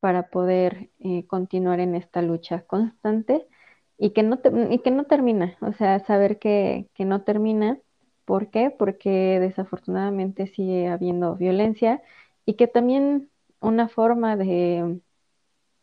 para 0.00 0.28
poder 0.30 0.90
eh, 1.00 1.26
continuar 1.26 1.80
en 1.80 1.94
esta 1.94 2.22
lucha 2.22 2.62
constante 2.66 3.46
y 3.98 4.10
que 4.12 4.22
no, 4.22 4.40
y 4.70 4.78
que 4.80 4.90
no 4.90 5.04
termina, 5.06 5.56
o 5.60 5.72
sea, 5.72 6.00
saber 6.00 6.38
que, 6.38 6.88
que 6.94 7.04
no 7.04 7.22
termina. 7.24 7.78
¿Por 8.24 8.50
qué? 8.50 8.70
Porque 8.70 9.38
desafortunadamente 9.40 10.46
sigue 10.48 10.88
habiendo 10.88 11.36
violencia 11.36 12.02
y 12.46 12.54
que 12.54 12.66
también 12.68 13.30
una 13.60 13.88
forma 13.88 14.36
de, 14.36 15.00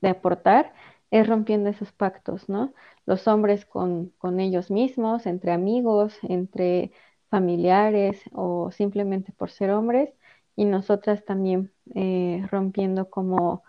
de 0.02 0.10
aportar 0.10 0.74
es 1.12 1.28
rompiendo 1.28 1.70
esos 1.70 1.92
pactos, 1.92 2.50
¿no? 2.50 2.74
Los 3.06 3.28
hombres 3.28 3.66
con, 3.66 4.10
con 4.18 4.40
ellos 4.40 4.72
mismos, 4.72 5.26
entre 5.28 5.52
amigos, 5.52 6.18
entre 6.24 6.92
familiares 7.30 8.22
o 8.34 8.72
simplemente 8.72 9.32
por 9.34 9.52
ser 9.52 9.72
hombres, 9.72 10.14
y 10.56 10.66
nosotras 10.66 11.24
también 11.26 11.74
eh, 11.96 12.46
rompiendo 12.52 13.10
como 13.10 13.64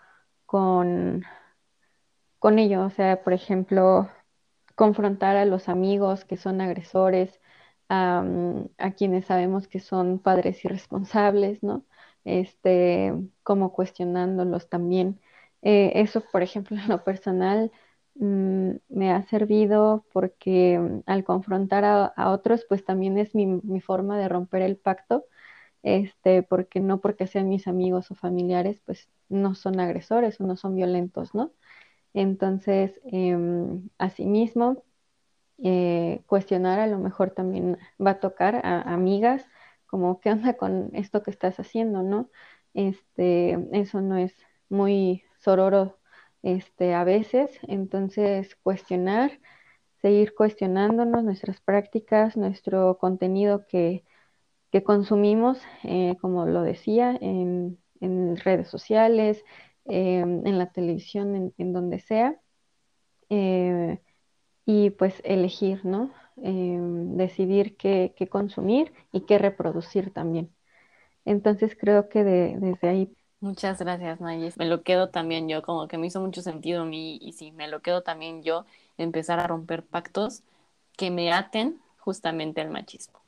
con, 0.45 1.23
con 2.39 2.59
o 2.59 2.89
sea, 2.89 3.23
por 3.23 3.33
ejemplo, 3.33 4.09
confrontar 4.75 5.37
a 5.37 5.45
los 5.45 5.69
amigos 5.69 6.25
que 6.25 6.37
son 6.37 6.61
agresores, 6.61 7.41
a, 7.89 8.23
a 8.77 8.91
quienes 8.93 9.25
sabemos 9.25 9.67
que 9.67 9.79
son 9.79 10.19
padres 10.19 10.63
irresponsables, 10.65 11.63
¿no? 11.63 11.85
Este, 12.25 13.13
como 13.43 13.73
cuestionándolos 13.73 14.69
también 14.69 15.21
eh, 15.63 15.93
eso, 15.95 16.21
por 16.31 16.43
ejemplo, 16.43 16.77
en 16.81 16.89
lo 16.89 17.03
personal 17.03 17.71
mm, 18.15 18.71
me 18.89 19.11
ha 19.11 19.23
servido 19.23 20.05
porque 20.13 20.79
mm, 20.79 21.03
al 21.07 21.23
confrontar 21.23 21.85
a, 21.85 22.31
otros, 22.31 22.65
pues 22.69 22.85
también 22.85 23.17
es 23.17 23.35
mi, 23.35 23.47
mi, 23.47 23.81
forma 23.81 24.17
de 24.19 24.29
romper 24.29 24.61
el 24.63 24.77
pacto, 24.77 25.25
este, 25.83 26.43
porque 26.43 26.79
no 26.81 27.01
porque 27.01 27.27
sean 27.27 27.49
mis 27.49 27.67
amigos 27.67 28.11
o 28.11 28.15
familiares, 28.15 28.81
pues 28.85 29.09
no 29.29 29.55
son 29.55 29.79
agresores 29.79 30.39
o 30.41 30.45
no 30.45 30.57
son 30.57 30.75
violentos, 30.75 31.35
¿no? 31.35 31.53
Entonces, 32.13 33.01
eh, 33.11 33.37
asimismo, 33.99 34.83
eh, 35.63 36.23
cuestionar 36.27 36.79
a 36.79 36.87
lo 36.87 36.99
mejor 36.99 37.31
también 37.31 37.77
va 38.05 38.11
a 38.11 38.19
tocar 38.19 38.55
a, 38.65 38.81
a 38.81 38.93
amigas, 38.93 39.45
como, 39.87 40.19
¿qué 40.21 40.31
onda 40.31 40.55
con 40.57 40.91
esto 40.95 41.23
que 41.23 41.31
estás 41.31 41.59
haciendo, 41.59 42.03
no? 42.03 42.29
Este, 42.73 43.57
eso 43.73 44.01
no 44.01 44.17
es 44.17 44.35
muy 44.69 45.23
sororo 45.43 45.99
este, 46.43 46.93
a 46.93 47.03
veces, 47.03 47.51
entonces 47.67 48.55
cuestionar, 48.63 49.39
seguir 50.01 50.35
cuestionándonos 50.35 51.23
nuestras 51.23 51.61
prácticas, 51.61 52.37
nuestro 52.37 52.97
contenido 52.97 53.65
que, 53.67 54.05
que 54.71 54.83
consumimos, 54.83 55.59
eh, 55.83 56.17
como 56.21 56.45
lo 56.47 56.63
decía, 56.63 57.17
en, 57.21 57.79
en 58.01 58.37
redes 58.37 58.69
sociales, 58.69 59.43
eh, 59.85 60.19
en 60.21 60.57
la 60.59 60.71
televisión, 60.71 61.35
en, 61.35 61.53
en 61.57 61.73
donde 61.73 61.99
sea, 61.99 62.39
eh, 63.29 63.99
y 64.65 64.91
pues 64.91 65.21
elegir, 65.25 65.85
¿no? 65.85 66.11
decidir 66.37 67.77
qué, 67.77 68.13
qué, 68.17 68.27
consumir 68.29 68.93
y 69.11 69.21
qué 69.25 69.37
reproducir 69.37 70.11
también. 70.13 70.55
Entonces 71.25 71.77
creo 71.79 72.09
que 72.09 72.23
de, 72.23 72.57
desde 72.59 72.89
ahí 72.89 73.17
Muchas 73.43 73.77
gracias, 73.77 74.21
Nayes. 74.21 74.55
Me 74.55 74.65
lo 74.65 74.83
quedo 74.83 75.09
también 75.09 75.49
yo, 75.49 75.61
como 75.63 75.89
que 75.89 75.97
me 75.97 76.07
hizo 76.07 76.21
mucho 76.21 76.41
sentido 76.41 76.83
a 76.83 76.85
mí 76.85 77.19
y 77.21 77.33
sí, 77.33 77.51
me 77.51 77.67
lo 77.67 77.81
quedo 77.81 78.01
también 78.01 78.41
yo, 78.41 78.65
empezar 78.97 79.41
a 79.41 79.47
romper 79.47 79.83
pactos 79.83 80.43
que 80.95 81.11
me 81.11 81.29
aten 81.33 81.81
justamente 81.97 82.61
al 82.61 82.69
machismo. 82.69 83.19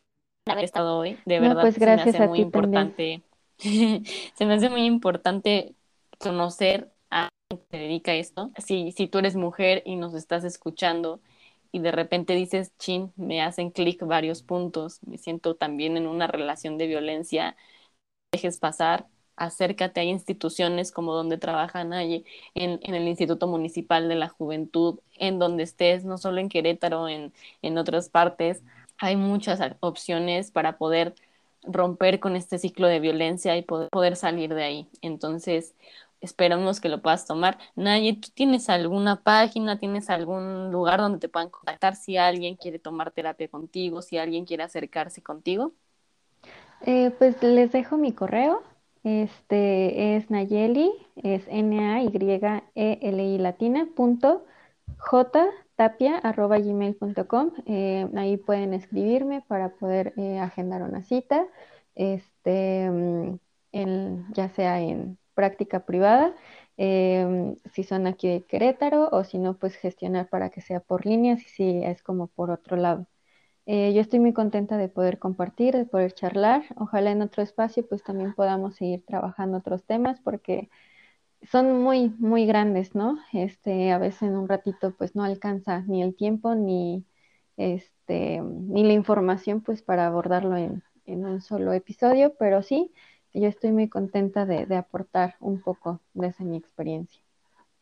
Haber 0.46 0.64
estado 0.64 1.00
hoy, 1.00 1.20
de 1.26 1.42
verdad, 1.42 1.64
pues 1.64 1.76
se 1.76 1.86
me 1.86 2.02
hace 2.02 2.28
muy 2.28 2.40
importante. 2.40 3.24
se 3.58 4.46
me 4.46 4.54
hace 4.54 4.70
muy 4.70 4.86
importante 4.86 5.76
conocer 6.18 6.94
a 7.10 7.28
quien 7.50 7.62
se 7.70 7.78
dedica 7.78 8.12
a 8.14 8.16
esto. 8.16 8.52
Si, 8.58 8.94
si 8.94 9.08
tú 9.10 9.18
eres 9.18 9.36
mujer 9.36 9.84
y 9.86 9.98
nos 9.98 10.14
estás 10.14 10.46
escuchando 10.46 11.20
y 11.74 11.80
de 11.80 11.92
repente 11.92 12.36
dices, 12.36 12.72
chin, 12.78 13.12
me 13.18 13.42
hacen 13.42 13.70
clic 13.70 14.02
varios 14.06 14.44
puntos, 14.44 15.02
me 15.06 15.18
siento 15.18 15.56
también 15.56 15.98
en 15.98 16.08
una 16.08 16.28
relación 16.28 16.78
de 16.78 16.88
violencia, 16.88 17.58
dejes 18.32 18.60
pasar, 18.60 19.08
acércate 19.38 20.00
a 20.00 20.04
instituciones 20.04 20.92
como 20.92 21.14
donde 21.14 21.38
trabajan 21.38 21.94
allí, 21.94 22.26
en, 22.54 22.80
en, 22.84 22.96
el 22.96 23.08
Instituto 23.08 23.48
Municipal 23.48 24.08
de 24.10 24.16
la 24.16 24.30
Juventud, 24.30 25.00
en 25.18 25.40
donde 25.40 25.64
estés, 25.64 26.06
no 26.06 26.18
solo 26.18 26.40
en 26.40 26.50
Querétaro, 26.50 27.08
en, 27.10 27.34
en 27.62 27.78
otras 27.78 28.10
partes. 28.10 28.64
Hay 28.98 29.16
muchas 29.16 29.60
opciones 29.82 30.52
para 30.52 30.78
poder 30.78 31.16
romper 31.64 32.20
con 32.20 32.36
este 32.36 32.60
ciclo 32.60 32.88
de 32.88 33.00
violencia 33.00 33.58
y 33.58 33.62
poder, 33.62 33.90
poder 33.90 34.16
salir 34.16 34.54
de 34.54 34.64
ahí. 34.64 34.88
Entonces, 35.02 35.74
esperamos 36.22 36.80
que 36.80 36.90
lo 36.90 37.02
puedas 37.02 37.26
tomar. 37.26 37.58
Naye, 37.76 38.14
¿tú 38.14 38.30
tienes 38.34 38.70
alguna 38.70 39.22
página, 39.22 39.80
tienes 39.80 40.10
algún 40.10 40.72
lugar 40.72 41.00
donde 41.00 41.20
te 41.20 41.30
puedan 41.30 41.50
contactar 41.50 41.96
si 41.96 42.18
alguien 42.18 42.56
quiere 42.56 42.80
tomar 42.80 43.12
terapia 43.12 43.48
contigo, 43.48 44.02
si 44.02 44.18
alguien 44.18 44.46
quiere 44.46 44.64
acercarse 44.64 45.22
contigo? 45.22 45.74
Eh, 46.82 47.12
pues 47.18 47.42
les 47.42 47.72
dejo 47.72 47.98
mi 47.98 48.12
correo, 48.12 48.62
este 49.06 50.16
es 50.18 50.30
Nayeli, 50.32 50.92
es 51.16 51.48
N-A-Y-E-L-I 51.48 53.38
latina, 53.38 53.88
punto 53.96 54.46
J 54.98 55.46
tapia 55.76 56.18
arroba 56.18 56.58
gmail.com. 56.60 57.52
Eh, 57.68 58.10
ahí 58.18 58.38
pueden 58.38 58.74
escribirme 58.74 59.42
para 59.48 59.70
poder 59.76 60.14
eh, 60.18 60.40
agendar 60.40 60.82
una 60.84 61.04
cita, 61.04 61.46
este, 61.96 62.90
mm, 62.90 63.40
ya 64.34 64.50
sea 64.50 64.80
en 64.82 65.18
práctica 65.34 65.86
privada, 65.86 66.34
eh, 66.78 67.56
si 67.74 67.84
son 67.84 68.08
aquí 68.08 68.28
de 68.30 68.44
Querétaro, 68.44 69.10
o 69.12 69.24
si 69.24 69.38
no, 69.40 69.58
pues 69.58 69.76
gestionar 69.76 70.30
para 70.30 70.50
que 70.50 70.62
sea 70.62 70.80
por 70.80 71.06
línea, 71.06 71.38
si 71.38 71.84
es 71.84 72.02
como 72.04 72.28
por 72.28 72.50
otro 72.52 72.78
lado. 72.78 73.06
Eh, 73.68 73.94
yo 73.94 74.02
estoy 74.02 74.20
muy 74.20 74.34
contenta 74.34 74.78
de 74.78 74.90
poder 74.90 75.18
compartir, 75.20 75.76
de 75.76 75.86
poder 75.86 76.14
charlar. 76.14 76.64
Ojalá 76.78 77.12
en 77.12 77.22
otro 77.22 77.42
espacio 77.44 77.88
pues 77.88 78.04
también 78.04 78.34
podamos 78.34 78.76
seguir 78.76 79.04
trabajando 79.06 79.58
otros 79.58 79.84
temas 79.84 80.20
porque 80.22 80.70
son 81.52 81.82
muy, 81.82 82.10
muy 82.20 82.46
grandes, 82.46 82.96
¿no? 82.96 83.18
Este, 83.34 83.92
a 83.92 83.98
veces 83.98 84.24
en 84.24 84.36
un 84.36 84.48
ratito 84.48 84.96
pues 84.98 85.16
no 85.16 85.24
alcanza 85.24 85.82
ni 85.82 86.04
el 86.04 86.16
tiempo 86.16 86.56
ni, 86.56 87.06
este, 87.58 88.42
ni 88.42 88.84
la 88.84 88.94
información 88.94 89.62
pues 89.62 89.82
para 89.82 90.08
abordarlo 90.08 90.58
en, 90.58 90.84
en 91.06 91.26
un 91.26 91.42
solo 91.42 91.74
episodio, 91.74 92.36
pero 92.38 92.62
sí, 92.64 92.92
yo 93.34 93.48
estoy 93.48 93.72
muy 93.72 93.90
contenta 93.90 94.46
de, 94.46 94.66
de 94.66 94.76
aportar 94.76 95.36
un 95.40 95.62
poco 95.62 96.02
desde 96.14 96.46
mi 96.46 96.58
experiencia. 96.58 97.22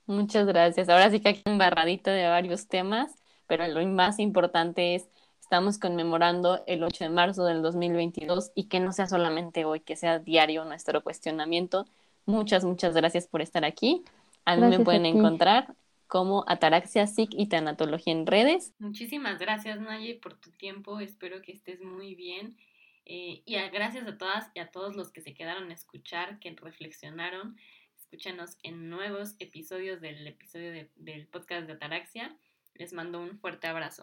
Muchas 0.05 0.45
gracias. 0.45 0.89
Ahora 0.89 1.09
sí 1.09 1.19
que 1.19 1.29
hay 1.29 1.41
un 1.45 1.57
barradito 1.57 2.11
de 2.11 2.27
varios 2.27 2.67
temas, 2.67 3.15
pero 3.47 3.67
lo 3.67 3.85
más 3.87 4.19
importante 4.19 4.95
es 4.95 5.09
estamos 5.43 5.77
conmemorando 5.77 6.63
el 6.67 6.83
8 6.83 7.03
de 7.03 7.09
marzo 7.09 7.43
del 7.43 7.61
2022 7.61 8.53
y 8.55 8.69
que 8.69 8.79
no 8.79 8.93
sea 8.93 9.07
solamente 9.07 9.65
hoy, 9.65 9.81
que 9.81 9.97
sea 9.97 10.19
diario 10.19 10.63
nuestro 10.63 11.03
cuestionamiento. 11.03 11.85
Muchas, 12.25 12.63
muchas 12.63 12.95
gracias 12.95 13.27
por 13.27 13.41
estar 13.41 13.65
aquí. 13.65 14.05
A 14.45 14.55
mí 14.55 14.65
me 14.65 14.79
pueden 14.79 15.05
encontrar 15.05 15.75
como 16.07 16.45
Ataraxia, 16.47 17.07
SIC 17.07 17.31
y 17.33 17.47
Tanatología 17.47 18.13
en 18.13 18.25
redes. 18.25 18.73
Muchísimas 18.79 19.37
gracias, 19.37 19.81
Naye, 19.81 20.15
por 20.15 20.33
tu 20.35 20.49
tiempo. 20.51 21.01
Espero 21.01 21.41
que 21.41 21.51
estés 21.51 21.81
muy 21.81 22.15
bien. 22.15 22.55
Eh, 23.05 23.43
y 23.45 23.55
a, 23.55 23.69
gracias 23.69 24.07
a 24.07 24.17
todas 24.17 24.49
y 24.55 24.59
a 24.59 24.71
todos 24.71 24.95
los 24.95 25.11
que 25.11 25.19
se 25.19 25.33
quedaron 25.33 25.69
a 25.69 25.73
escuchar, 25.73 26.39
que 26.39 26.55
reflexionaron. 26.55 27.57
Escúchanos 27.97 28.57
en 28.63 28.89
nuevos 28.89 29.35
episodios 29.39 29.99
del 29.99 30.25
episodio 30.25 30.71
de, 30.71 30.89
del 30.95 31.27
podcast 31.27 31.67
de 31.67 31.73
Ataraxia. 31.73 32.33
Les 32.75 32.93
mando 32.93 33.21
un 33.21 33.37
fuerte 33.37 33.67
abrazo. 33.67 34.01